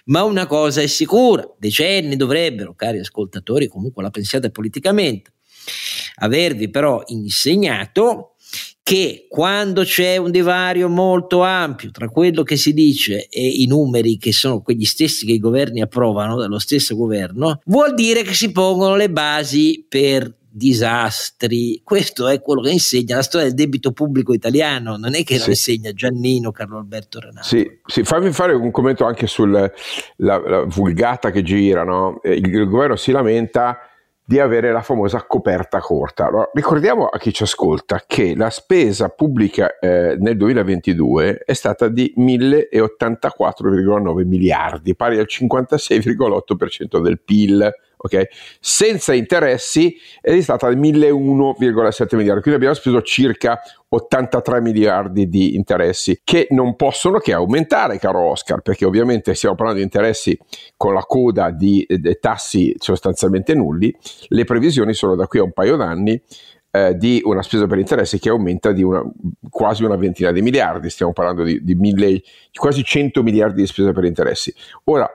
[0.07, 5.33] ma una cosa è sicura, decenni dovrebbero, cari ascoltatori, comunque la pensiate politicamente,
[6.17, 8.32] avervi però insegnato
[8.83, 14.19] che quando c'è un divario molto ampio tra quello che si dice e i numeri
[14.19, 18.51] che sono quegli stessi che i governi approvano dallo stesso governo, vuol dire che si
[18.51, 21.81] pongono le basi per disastri.
[21.83, 25.45] Questo è quello che insegna la storia del debito pubblico italiano, non è che sì.
[25.45, 27.47] lo insegna Giannino Carlo Alberto Renato.
[27.47, 29.71] Sì, sì, fammi fare un commento anche sulla
[30.67, 31.85] vulgata che gira.
[31.85, 32.21] No?
[32.25, 33.79] Il, il governo si lamenta
[34.25, 36.27] di avere la famosa coperta corta.
[36.27, 41.89] Allora, ricordiamo a chi ci ascolta che la spesa pubblica eh, nel 2022 è stata
[41.89, 48.29] di 1084,9 miliardi, pari al 56,8% del PIL ok?
[48.61, 56.47] Senza interessi è stata 1001,7 miliardi, quindi abbiamo speso circa 83 miliardi di interessi che
[56.51, 60.39] non possono che aumentare, caro Oscar, perché ovviamente stiamo parlando di interessi
[60.77, 63.95] con la coda di, di tassi sostanzialmente nulli,
[64.29, 66.21] le previsioni sono da qui a un paio d'anni
[66.75, 69.03] eh, di una spesa per interessi che aumenta di una,
[69.51, 72.23] quasi una ventina di miliardi, stiamo parlando di, di mille,
[72.55, 74.53] quasi 100 miliardi di spesa per interessi.
[74.85, 75.09] Ora,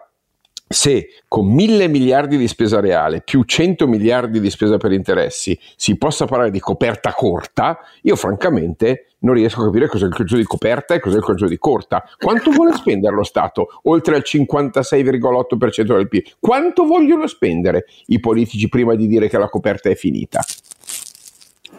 [0.67, 5.97] se con mille miliardi di spesa reale più 100 miliardi di spesa per interessi si
[5.97, 10.45] possa parlare di coperta corta, io francamente non riesco a capire cos'è il concetto di
[10.45, 12.03] coperta e cos'è il concetto di corta.
[12.17, 16.23] Quanto vuole spendere lo Stato oltre al 56,8% del PIL?
[16.39, 20.41] Quanto vogliono spendere i politici prima di dire che la coperta è finita?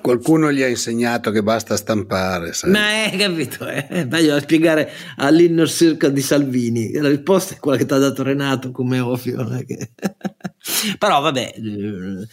[0.00, 2.52] Qualcuno gli ha insegnato che basta stampare.
[2.52, 2.70] Sai?
[2.70, 3.66] Ma hai capito?
[3.68, 4.06] Eh?
[4.06, 6.92] Voglio spiegare all'inner circle di Salvini.
[6.92, 9.46] La risposta è quella che ti ha dato Renato, come ovvio.
[9.66, 9.90] Che...
[10.98, 12.26] Però vabbè, eh,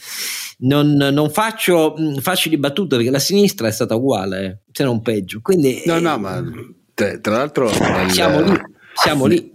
[0.60, 5.40] non, non, faccio mm, facili battute perché la sinistra è stata uguale, se non peggio.
[5.42, 6.44] Quindi, no, no, ma
[6.94, 7.70] tra l'altro...
[8.10, 9.52] Siamo lì siamo lì.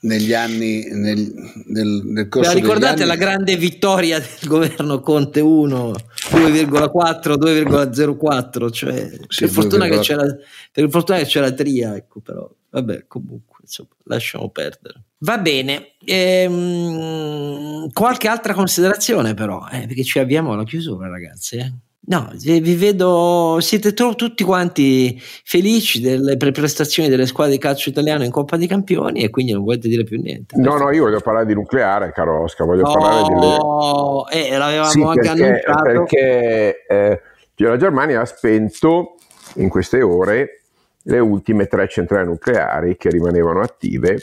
[0.00, 1.32] Negli anni, nel,
[1.66, 3.06] nel, nel corso Beh, ricordate anni...
[3.08, 5.92] la grande vittoria del governo Conte 1,
[6.30, 10.24] 2,4, 2,04, cioè sì, per, fortuna 2, c'era,
[10.70, 15.02] per fortuna che c'era Tria, ecco però, vabbè comunque, insomma, lasciamo perdere.
[15.18, 21.72] Va bene, ehm, qualche altra considerazione però, eh, perché ci avviamo alla chiusura ragazzi, eh?
[22.06, 28.24] No, vi vedo, siete to- tutti quanti felici delle prestazioni delle squadre di calcio italiano
[28.24, 30.54] in Coppa dei Campioni e quindi non volete dire più niente.
[30.58, 34.48] No, no, io voglio parlare di nucleare, caro Oscar, voglio oh, parlare delle...
[34.48, 35.82] Eh, l'avevamo sì, anche perché, annunciato.
[35.82, 37.20] Perché eh,
[37.54, 39.14] la Germania ha spento
[39.54, 40.60] in queste ore
[41.04, 44.22] le ultime tre centrali nucleari che rimanevano attive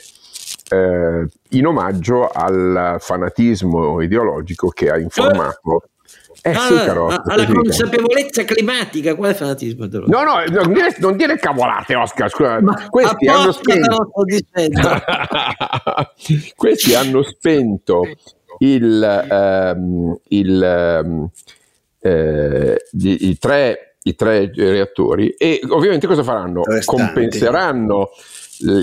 [0.70, 5.88] eh, in omaggio al fanatismo ideologico che ha informato
[6.44, 9.86] eh, ah, sì, caro, alla consapevolezza climatica, quale fanatismo?
[9.86, 12.28] No, no, non dire, non dire cavolate, Oscar.
[12.30, 12.60] Scusa.
[12.60, 14.12] Ma Questi hanno spento.
[16.56, 18.00] Questi hanno spento
[18.58, 21.30] il, um, il, um,
[22.00, 26.62] eh, i, i, tre, i, tre, reattori e ovviamente cosa faranno?
[26.64, 27.04] Restanti.
[27.04, 28.10] Compenseranno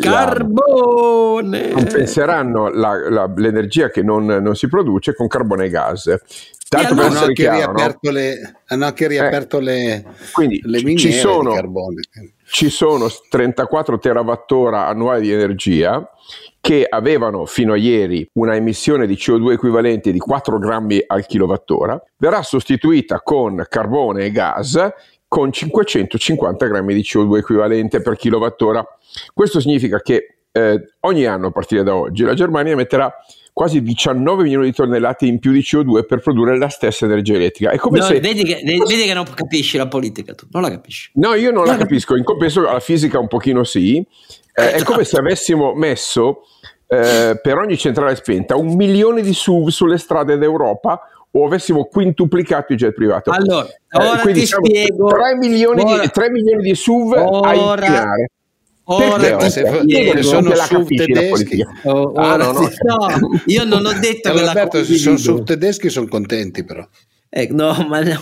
[0.01, 6.13] carbone compenseranno la, la, l'energia che non, non, si produce con carbone e gas
[6.69, 8.11] Tanto per hanno, anche chiaro, no?
[8.11, 11.55] le, hanno anche riaperto eh, le, quindi le miniere ci sono.
[12.45, 16.07] Ci sono 34 terawattora annuali di energia
[16.61, 21.99] che avevano fino a ieri una emissione di CO2 equivalente di 4 grammi al kilowattora,
[22.17, 24.77] verrà sostituita con carbone e gas
[25.27, 28.85] con 550 grammi di CO2 equivalente per kilowattora.
[29.33, 33.13] Questo significa che eh, ogni anno a partire da oggi la Germania metterà
[33.53, 37.71] quasi 19 milioni di tonnellate in più di CO2 per produrre la stessa energia elettrica.
[37.71, 38.19] È come no, se...
[38.21, 41.11] vedi, che, vedi, che, non capisci la politica, tu non la capisci.
[41.15, 43.97] No, io non no, la capisco, in compenso alla fisica un pochino sì.
[44.53, 46.43] Eh, è come se avessimo messo
[46.87, 52.71] eh, per ogni centrale spenta un milione di SUV sulle strade d'Europa o avessimo quintuplicato
[52.71, 53.29] i jet privati.
[53.29, 55.07] Allora, eh, ora ti diciamo, spiego.
[55.09, 58.29] 3 milioni, ora, di, 3 milioni di SUV ora, a inquinare
[58.91, 59.39] Ora?
[59.49, 61.63] Se, se sono SUV tedeschi.
[61.83, 62.61] Oh, ah, no, no.
[62.61, 66.87] no, io non ho detto che Alberto, se sono SUV tedeschi sono contenti però.
[67.29, 68.19] Eh, no, ma no.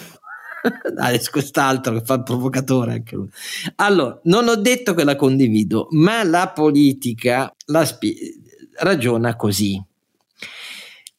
[0.98, 3.30] Adesso quest'altro che fa il provocatore anche lui.
[3.76, 8.36] Allora, non ho detto che la condivido, ma la politica la spie-
[8.80, 9.82] ragiona così.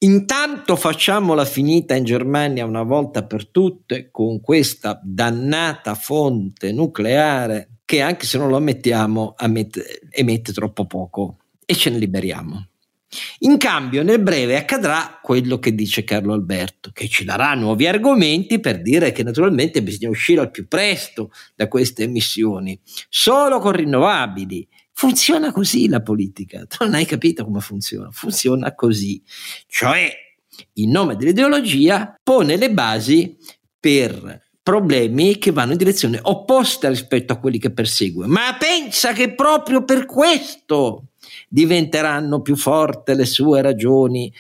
[0.01, 8.03] Intanto facciamola finita in Germania una volta per tutte con questa dannata fonte nucleare che
[8.03, 12.69] anche se non lo ammettiamo ammette, emette troppo poco e ce ne liberiamo.
[13.39, 18.61] In cambio, nel breve accadrà quello che dice Carlo Alberto, che ci darà nuovi argomenti
[18.61, 22.79] per dire che naturalmente bisogna uscire al più presto da queste emissioni,
[23.09, 24.69] solo con rinnovabili.
[24.93, 29.23] Funziona così la politica, tu non hai capito come funziona, funziona così,
[29.67, 30.13] cioè
[30.75, 33.35] in nome dell'ideologia pone le basi
[33.81, 39.33] per problemi che vanno in direzione opposta rispetto a quelli che persegue, ma pensa che
[39.33, 41.05] proprio per questo
[41.49, 44.31] diventeranno più forti le sue ragioni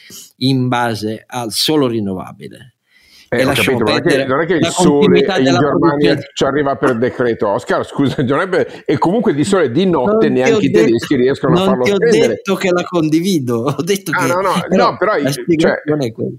[0.40, 2.74] in base al solo rinnovabile.
[3.30, 6.76] Eh, ho capito, non è, che, non è che il sole in Germania ci arriva
[6.76, 11.16] per decreto Oscar, scusa, Gianebbe, e comunque di sole di notte non neanche i tedeschi
[11.16, 12.10] riescono a farlo scendere.
[12.10, 14.26] Non ti ho detto che la condivido, ho detto ah, che...
[14.26, 15.12] No, no, però, no, però...
[15.12, 16.36] Cioè, è quella.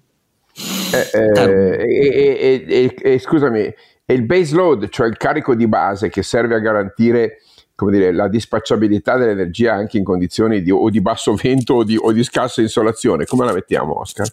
[0.91, 3.73] Eh, eh, e, e, e, scusami,
[4.05, 7.41] il base load, cioè il carico di base che serve a garantire
[7.79, 11.95] come dire, la dispacciabilità dell'energia anche in condizioni di, o di basso vento o di,
[11.95, 14.27] o di scarsa insolazione, come la mettiamo Oscar?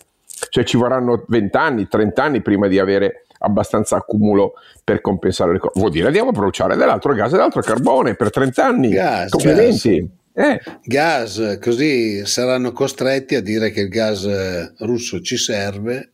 [0.49, 5.59] Cioè ci vorranno 20 anni, 30 anni prima di avere abbastanza accumulo per compensare le
[5.61, 5.79] cose.
[5.79, 8.89] Vuol dire andiamo a bruciare dell'altro gas e dell'altro carbone per 30 anni.
[8.91, 9.99] Gas, complimenti.
[9.99, 10.11] Gas.
[10.39, 10.61] Eh.
[10.83, 16.11] gas, così saranno costretti a dire che il gas russo ci serve,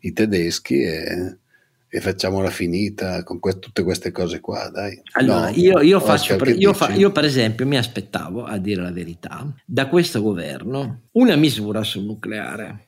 [0.00, 1.38] i tedeschi, e
[1.90, 5.00] e facciamola finita con que- tutte queste cose qua, dai.
[5.12, 8.82] Allora, no, io, io, faccio per, io, fa, io, per esempio mi aspettavo, a dire
[8.82, 12.84] la verità, da questo governo una misura sul nucleare.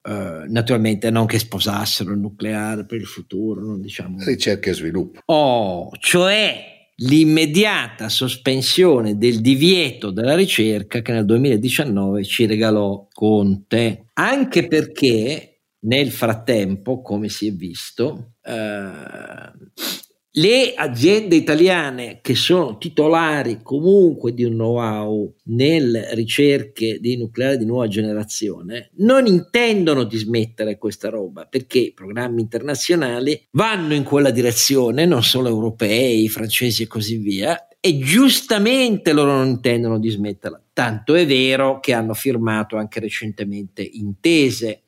[0.00, 4.24] Uh, naturalmente non che sposassero il nucleare per il futuro, non diciamo.
[4.24, 5.20] Ricerca e sviluppo.
[5.26, 14.66] Oh, cioè l'immediata sospensione del divieto della ricerca che nel 2019 ci regalò Conte, anche
[14.66, 19.52] perché nel frattempo, come si è visto, eh,
[20.38, 27.64] le aziende italiane che sono titolari comunque di un know-how nelle ricerche di nucleare di
[27.64, 35.06] nuova generazione non intendono dismettere questa roba perché i programmi internazionali vanno in quella direzione,
[35.06, 40.60] non solo europei, francesi e così via, e giustamente loro non intendono dismetterla.
[40.72, 44.82] Tanto è vero che hanno firmato anche recentemente intese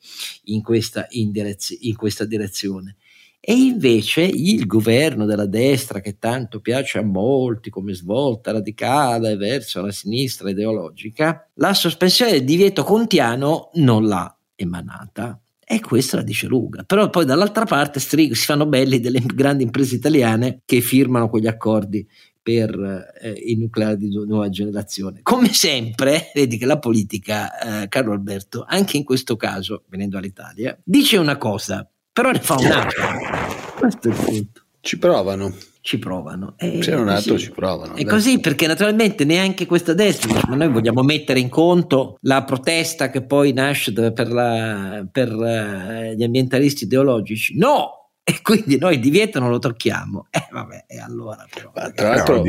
[0.45, 2.97] in questa, in direz- in questa direzione.
[3.43, 9.81] E invece il governo della destra, che tanto piace a molti come svolta radicale verso
[9.81, 15.41] la sinistra ideologica, la sospensione del divieto contiano non l'ha emanata.
[15.65, 16.83] E questo la dice lunga.
[16.83, 22.05] Però poi dall'altra parte si fanno belli delle grandi imprese italiane che firmano quegli accordi
[22.41, 25.19] per eh, il nucleare di nuova generazione.
[25.21, 30.77] Come sempre, vedi che la politica, eh, caro Alberto, anche in questo caso, venendo all'Italia,
[30.83, 33.17] dice una cosa, però ne fa un'altra.
[33.77, 34.61] Questo è il punto.
[34.81, 35.55] Ci provano.
[35.83, 36.53] Ci provano.
[36.57, 37.95] E Se non altro ci provano.
[37.95, 43.09] È così perché naturalmente neanche questa destra, ma noi vogliamo mettere in conto la protesta
[43.09, 47.57] che poi nasce per, la, per uh, gli ambientalisti ideologici.
[47.57, 50.27] No, e quindi noi il divieto non lo tocchiamo.
[50.29, 51.71] Eh vabbè, e allora però.
[51.75, 52.43] Ma tra l'altro,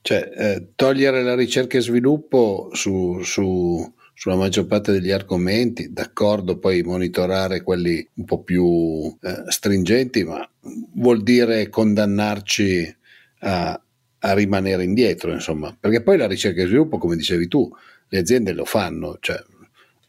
[0.00, 6.58] cioè, eh, togliere la ricerca e sviluppo su, su, sulla maggior parte degli argomenti, d'accordo,
[6.58, 10.48] poi monitorare quelli un po' più eh, stringenti, ma
[10.94, 12.96] vuol dire condannarci
[13.40, 13.80] a,
[14.18, 17.70] a rimanere indietro, insomma, perché poi la ricerca e sviluppo, come dicevi tu,
[18.08, 19.42] le aziende lo fanno, cioè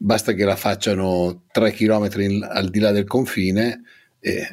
[0.02, 3.82] basta che la facciano tre chilometri al di là del confine
[4.20, 4.46] e,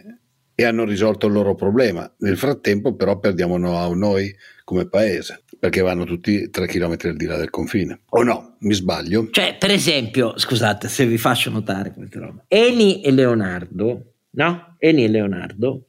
[0.55, 2.11] e hanno risolto il loro problema.
[2.19, 7.25] Nel frattempo però perdiamo know-how noi come paese perché vanno tutti tre chilometri al di
[7.25, 8.01] là del confine.
[8.09, 9.29] O no, mi sbaglio?
[9.31, 14.75] Cioè, per esempio, scusate se vi faccio notare questa roba, Eni e Leonardo, no?
[14.77, 15.87] Eni e Leonardo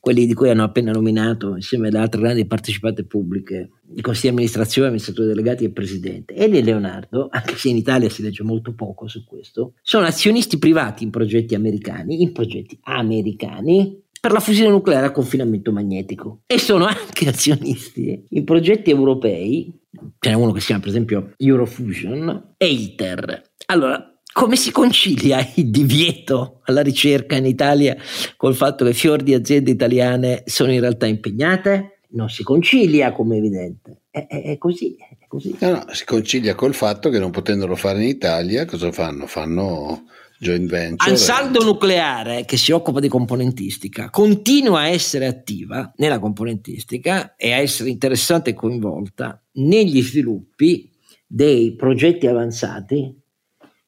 [0.00, 4.28] quelli di cui hanno appena nominato, insieme alle altre grandi partecipate pubbliche, i consigli di
[4.30, 6.34] amministrazione, amministratori delegati e presidente.
[6.34, 11.04] E Leonardo, anche se in Italia si legge molto poco su questo, sono azionisti privati
[11.04, 16.84] in progetti americani, in progetti americani per la fusione nucleare a confinamento magnetico e sono
[16.84, 19.72] anche azionisti in progetti europei,
[20.18, 23.42] ce n'è uno che si chiama per esempio Eurofusion e ITER.
[23.66, 27.96] Allora, come si concilia il divieto alla ricerca in Italia
[28.36, 32.00] col fatto che fior di aziende italiane sono in realtà impegnate?
[32.12, 34.02] non si concilia come evidente.
[34.10, 35.54] È, è, è così, è così.
[35.60, 39.26] No, no, si concilia col fatto che non potendolo fare in Italia, cosa fanno?
[39.26, 40.04] Fanno
[40.38, 41.10] joint venture.
[41.10, 47.56] Ansaldo Nucleare, che si occupa di componentistica, continua a essere attiva nella componentistica e a
[47.56, 50.90] essere interessante e coinvolta negli sviluppi
[51.26, 53.19] dei progetti avanzati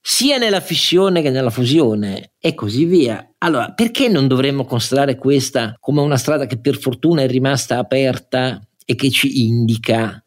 [0.04, 3.34] sia nella fissione che nella fusione e così via.
[3.38, 8.60] Allora, perché non dovremmo considerare questa come una strada che per fortuna è rimasta aperta
[8.84, 10.20] e che ci indica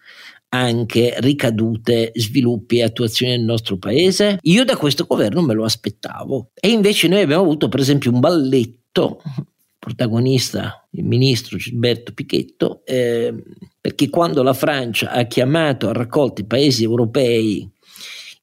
[0.50, 4.38] anche ricadute, sviluppi e attuazioni nel nostro paese?
[4.44, 8.22] Io da questo governo me lo aspettavo e invece noi abbiamo avuto per esempio un
[8.22, 9.22] balletto
[9.78, 13.34] protagonista il ministro Gilberto Pichetto, eh,
[13.80, 17.70] perché quando la Francia ha chiamato a raccolta i paesi europei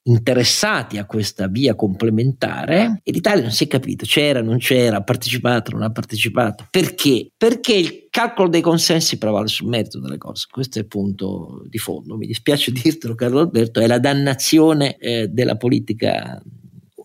[0.03, 5.03] interessati a questa via complementare e l'Italia non si è capito, c'era, non c'era, ha
[5.03, 6.67] partecipato, non ha partecipato.
[6.69, 7.31] Perché?
[7.37, 10.47] Perché il calcolo dei consensi prevale sul merito delle cose.
[10.51, 12.17] Questo è il punto di fondo.
[12.17, 16.41] Mi dispiace dirtelo, Carlo Alberto, è la dannazione eh, della politica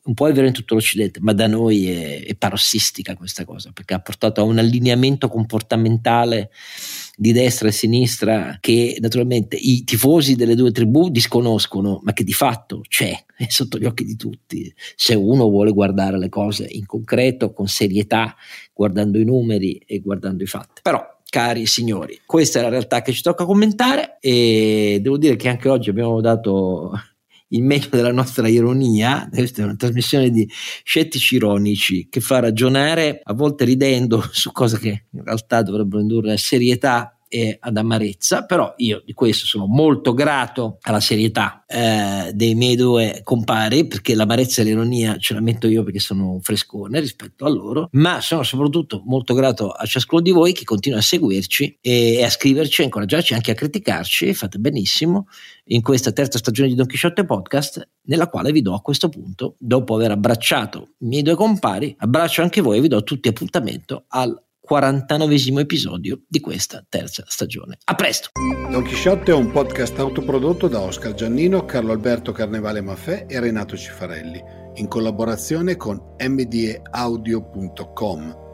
[0.08, 3.72] un po' è vero in tutto l'Occidente, ma da noi è, è, parossistica questa cosa,
[3.72, 6.50] perché ha portato a un allineamento comportamentale
[7.20, 12.32] di destra e sinistra che naturalmente i tifosi delle due tribù disconoscono, ma che di
[12.32, 14.72] fatto c'è, è sotto gli occhi di tutti.
[14.94, 18.36] Se uno vuole guardare le cose in concreto, con serietà,
[18.72, 20.80] guardando i numeri e guardando i fatti.
[20.82, 22.20] Però cari signori.
[22.24, 26.20] Questa è la realtà che ci tocca commentare e devo dire che anche oggi abbiamo
[26.20, 26.92] dato
[27.48, 30.48] il meglio della nostra ironia, questa è una trasmissione di
[30.82, 36.32] scettici ironici che fa ragionare, a volte ridendo su cose che in realtà dovrebbero indurre
[36.32, 42.30] a serietà e ad amarezza, però io di questo sono molto grato alla serietà eh,
[42.32, 47.00] dei miei due compari, perché l'amarezza e l'ironia ce la metto io perché sono frescone
[47.00, 51.02] rispetto a loro, ma sono soprattutto molto grato a ciascuno di voi che continua a
[51.02, 55.26] seguirci e a scriverci, a incoraggiarci, anche a criticarci, fate benissimo,
[55.70, 59.56] in questa terza stagione di Don Quixote Podcast, nella quale vi do a questo punto,
[59.58, 64.04] dopo aver abbracciato i miei due compari, abbraccio anche voi e vi do tutti appuntamento
[64.08, 64.34] al
[64.68, 67.78] 49 episodio di questa terza stagione.
[67.84, 68.28] A presto!
[68.70, 73.78] Don Chisciotte è un podcast autoprodotto da Oscar Giannino, Carlo Alberto Carnevale Maffè e Renato
[73.78, 74.44] Cifarelli,
[74.74, 76.88] in collaborazione con mdeaudio.com